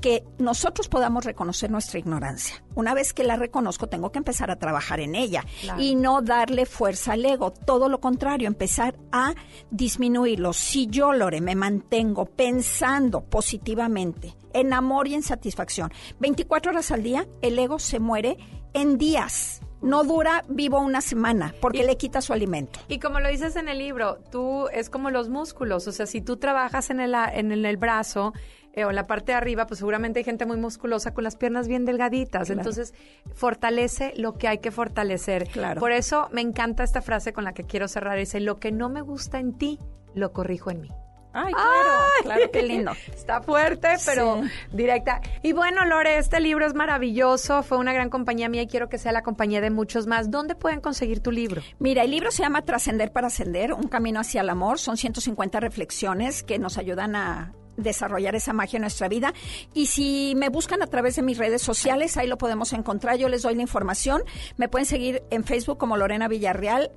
que 0.00 0.24
nosotros 0.38 0.88
podamos 0.88 1.26
reconocer 1.26 1.70
nuestra 1.70 1.98
ignorancia. 1.98 2.64
Una 2.74 2.94
vez 2.94 3.12
que 3.12 3.22
la 3.24 3.36
reconozco, 3.36 3.86
tengo 3.86 4.10
que 4.10 4.18
empezar 4.18 4.50
a 4.50 4.56
trabajar 4.58 5.00
en 5.00 5.14
ella 5.14 5.44
Claro. 5.60 5.82
y 5.82 5.94
no 5.94 6.22
darle 6.22 6.64
fuerza 6.64 7.12
al 7.12 7.24
ego. 7.26 7.50
Todo 7.52 7.90
lo 7.90 8.00
contrario, 8.00 8.48
empezar 8.48 8.96
a 9.12 9.34
disminuirlo. 9.70 10.54
Si 10.54 10.86
yo, 10.86 11.12
Lore, 11.12 11.42
me 11.42 11.54
mantengo 11.54 12.24
pensando 12.24 13.22
positivamente 13.24 14.34
en 14.54 14.72
amor 14.72 15.06
y 15.08 15.14
en 15.14 15.22
satisfacción, 15.22 15.92
24 16.20 16.70
horas 16.72 16.90
al 16.90 17.02
día, 17.02 17.26
el 17.42 17.58
ego 17.58 17.78
se 17.78 18.00
muere 18.00 18.38
en 18.72 18.96
días. 18.96 19.60
No 19.82 20.02
dura 20.02 20.44
vivo 20.48 20.80
una 20.80 21.02
semana 21.02 21.54
porque 21.60 21.84
le 21.84 21.98
quita 21.98 22.22
su 22.22 22.32
alimento. 22.32 22.80
Y 22.88 22.98
como 23.00 23.20
lo 23.20 23.28
dices 23.28 23.54
en 23.56 23.68
el 23.68 23.76
libro, 23.78 24.18
tú 24.30 24.66
es 24.68 24.88
como 24.88 25.10
los 25.10 25.28
músculos, 25.28 25.86
o 25.86 25.92
sea, 25.92 26.06
si 26.06 26.22
tú 26.22 26.38
trabajas 26.38 26.88
en 26.88 27.00
el, 27.00 27.14
en 27.14 27.52
el, 27.52 27.66
el 27.66 27.76
brazo 27.76 28.32
eh, 28.72 28.86
o 28.86 28.88
en 28.90 28.96
la 28.96 29.06
parte 29.06 29.32
de 29.32 29.36
arriba, 29.36 29.66
pues 29.66 29.78
seguramente 29.80 30.20
hay 30.20 30.24
gente 30.24 30.46
muy 30.46 30.56
musculosa 30.56 31.12
con 31.12 31.22
las 31.22 31.36
piernas 31.36 31.68
bien 31.68 31.84
delgaditas, 31.84 32.46
Claro. 32.46 32.60
entonces 32.62 32.94
fortalece 33.34 34.14
lo 34.16 34.38
que 34.38 34.48
hay 34.48 34.58
que 34.58 34.70
fortalecer. 34.70 35.48
Claro. 35.48 35.80
Por 35.80 35.92
eso 35.92 36.28
me 36.32 36.40
encanta 36.40 36.82
esta 36.82 37.02
frase 37.02 37.34
con 37.34 37.44
la 37.44 37.52
que 37.52 37.64
quiero 37.64 37.86
cerrar, 37.86 38.16
dice, 38.18 38.40
lo 38.40 38.56
que 38.56 38.72
no 38.72 38.88
me 38.88 39.02
gusta 39.02 39.38
en 39.38 39.52
ti, 39.52 39.78
lo 40.14 40.32
corrijo 40.32 40.70
en 40.70 40.80
mí. 40.80 40.88
Ay, 41.36 41.52
claro, 41.52 41.90
claro, 42.22 42.50
qué 42.52 42.62
lindo. 42.62 42.92
Está 43.14 43.42
fuerte, 43.42 43.88
pero 44.06 44.40
Sí. 44.42 44.50
directa. 44.72 45.20
Y 45.42 45.52
bueno, 45.52 45.84
Lore, 45.84 46.18
este 46.18 46.38
libro 46.40 46.64
es 46.64 46.74
maravilloso, 46.74 47.62
fue 47.64 47.76
una 47.78 47.92
gran 47.92 48.08
compañía 48.08 48.48
mía 48.48 48.62
y 48.62 48.66
quiero 48.68 48.88
que 48.88 48.98
sea 48.98 49.10
la 49.12 49.22
compañía 49.22 49.60
de 49.60 49.70
muchos 49.70 50.06
más. 50.06 50.30
¿Dónde 50.30 50.54
pueden 50.54 50.80
conseguir 50.80 51.20
tu 51.20 51.32
libro? 51.32 51.60
Mira, 51.80 52.04
el 52.04 52.12
libro 52.12 52.30
se 52.30 52.42
llama 52.44 52.62
Trascender 52.62 53.12
para 53.12 53.26
Ascender, 53.26 53.72
un 53.72 53.88
camino 53.88 54.20
hacia 54.20 54.40
el 54.42 54.48
amor. 54.48 54.78
Son 54.78 54.96
150 54.96 55.58
reflexiones 55.60 56.42
que 56.44 56.58
nos 56.58 56.78
ayudan 56.78 57.16
a 57.16 57.52
desarrollar 57.76 58.36
esa 58.36 58.52
magia 58.52 58.76
en 58.76 58.82
nuestra 58.82 59.08
vida. 59.08 59.34
Y 59.72 59.86
si 59.86 60.34
me 60.36 60.48
buscan 60.48 60.80
a 60.82 60.86
través 60.86 61.16
de 61.16 61.22
mis 61.22 61.38
redes 61.38 61.60
sociales, 61.60 62.16
ahí 62.16 62.28
lo 62.28 62.38
podemos 62.38 62.72
encontrar. 62.72 63.16
Yo 63.16 63.28
les 63.28 63.42
doy 63.42 63.56
la 63.56 63.62
información. 63.62 64.22
Me 64.56 64.68
pueden 64.68 64.86
seguir 64.86 65.24
en 65.30 65.42
Facebook 65.42 65.78
como 65.78 65.96
Lorena 65.96 66.28
Villarreal. 66.28 66.92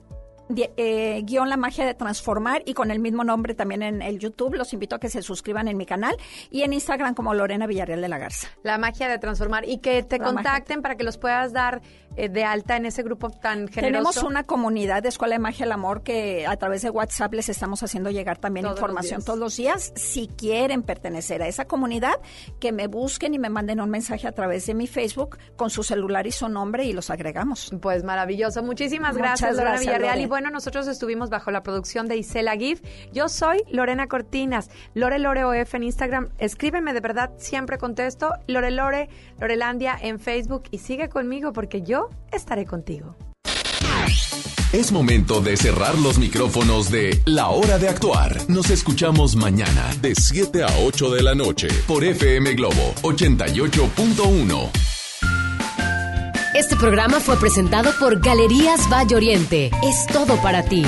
Eh, 0.56 1.22
guion 1.24 1.50
La 1.50 1.58
Magia 1.58 1.86
de 1.86 1.94
Transformar 1.94 2.64
y 2.66 2.74
con 2.74 2.92
el 2.92 3.00
mismo 3.00 3.24
nombre 3.24 3.54
también 3.54 3.84
en 3.84 4.02
el 4.02 4.20
YouTube. 4.20 4.56
Los 4.56 4.74
invito 4.74 4.96
a 4.96 5.00
que 5.00 5.10
se 5.10 5.22
suscriban 5.22 5.68
en 5.68 5.78
mi 5.78 5.86
canal 5.86 6.16
y 6.50 6.64
en 6.64 6.74
Instagram 6.74 7.14
como 7.14 7.34
Lorena 7.34 7.68
Villarreal 7.68 8.02
de 8.02 8.08
la 8.08 8.18
Garza. 8.18 8.48
La 8.64 8.78
magia 8.78 9.08
de 9.08 9.20
transformar 9.20 9.68
y 9.68 9.80
que 9.80 10.04
te 10.04 10.18
La 10.18 10.26
magia. 10.26 10.36
contacten 10.36 10.82
para 10.82 10.96
que 10.96 11.04
los 11.04 11.18
puedas 11.18 11.54
dar 11.54 11.82
eh, 12.16 12.30
de 12.30 12.44
alta 12.44 12.78
en 12.78 12.86
ese 12.86 13.04
grupo 13.04 13.30
tan 13.30 13.68
generoso. 13.68 13.82
Tenemos 13.82 14.24
una 14.24 14.44
comunidad 14.44 15.04
de 15.04 15.10
Escuela 15.10 15.36
de 15.36 15.40
Magia 15.40 15.66
del 15.66 15.74
Amor 15.74 16.02
que 16.02 16.48
a 16.48 16.56
través 16.58 16.82
de 16.82 16.90
WhatsApp 16.90 17.34
les 17.34 17.50
estamos 17.50 17.84
haciendo 17.84 18.10
llegar 18.10 18.38
también 18.38 18.66
Todos 18.66 18.78
información 18.78 19.24
todos 19.24 19.40
los 19.40 19.58
días. 19.58 19.94
Si 19.96 20.28
quieren 20.28 20.82
pertenecer 20.82 21.42
a 21.44 21.48
esa 21.48 21.66
comunidad, 21.66 22.16
que 22.60 22.72
me 22.72 22.88
busquen 22.88 23.34
y 23.34 23.40
me 23.40 23.50
manden 23.50 23.82
un 23.82 23.90
mensaje 23.90 24.28
a 24.28 24.32
través 24.32 24.66
de 24.66 24.74
mi 24.74 24.88
Facebook 24.88 25.38
con 25.56 25.70
su 25.70 25.84
celular 25.84 26.26
y 26.26 26.32
su 26.32 26.50
nombre 26.50 26.86
y 26.86 26.94
los 26.94 27.10
agregamos. 27.10 27.72
Pues 27.82 28.04
maravilloso. 28.04 28.64
Muchísimas 28.64 29.14
Muchas 29.14 29.28
gracias, 29.28 29.52
Lorena 29.52 29.72
gracias, 29.72 29.96
Villarreal. 29.96 30.22
Y 30.22 30.26
bueno, 30.38 30.52
nosotros 30.52 30.88
estuvimos 30.88 31.32
bajo 31.32 31.50
la 31.50 31.64
producción 31.64 32.08
de 32.08 32.16
Isela 32.16 32.56
Giff. 32.56 32.84
Yo 33.12 33.28
soy 33.28 33.64
Lorena 33.72 34.06
Cortinas. 34.06 34.70
Lore 34.94 35.18
Lore 35.18 35.46
OF 35.46 35.74
en 35.74 35.82
Instagram. 35.82 36.30
Escríbeme, 36.38 36.94
de 36.94 37.00
verdad, 37.00 37.32
siempre 37.40 37.80
contesto. 37.80 38.34
Lore 38.46 38.70
Lore, 38.70 39.10
Lorelandia 39.40 39.98
en 40.00 40.20
Facebook. 40.20 40.66
Y 40.70 40.78
sigue 40.78 41.10
conmigo 41.10 41.54
porque 41.54 41.82
yo 41.82 42.12
estaré 42.32 42.66
contigo. 42.66 43.16
Es 44.74 44.92
momento 44.92 45.42
de 45.42 45.58
cerrar 45.58 45.98
los 45.98 46.20
micrófonos 46.20 46.92
de 46.92 47.20
La 47.26 47.48
Hora 47.48 47.80
de 47.80 47.90
Actuar. 47.90 48.38
Nos 48.48 48.70
escuchamos 48.70 49.36
mañana 49.36 49.90
de 50.04 50.14
7 50.14 50.62
a 50.62 50.68
8 50.86 51.16
de 51.16 51.24
la 51.24 51.34
noche 51.34 51.68
por 51.88 52.04
FM 52.04 52.54
Globo 52.54 52.94
88.1. 53.02 54.97
Este 56.54 56.76
programa 56.76 57.20
fue 57.20 57.38
presentado 57.38 57.92
por 58.00 58.20
Galerías 58.20 58.90
Valle 58.90 59.16
Oriente. 59.16 59.70
Es 59.84 60.08
todo 60.08 60.38
para 60.42 60.64
ti. 60.64 60.84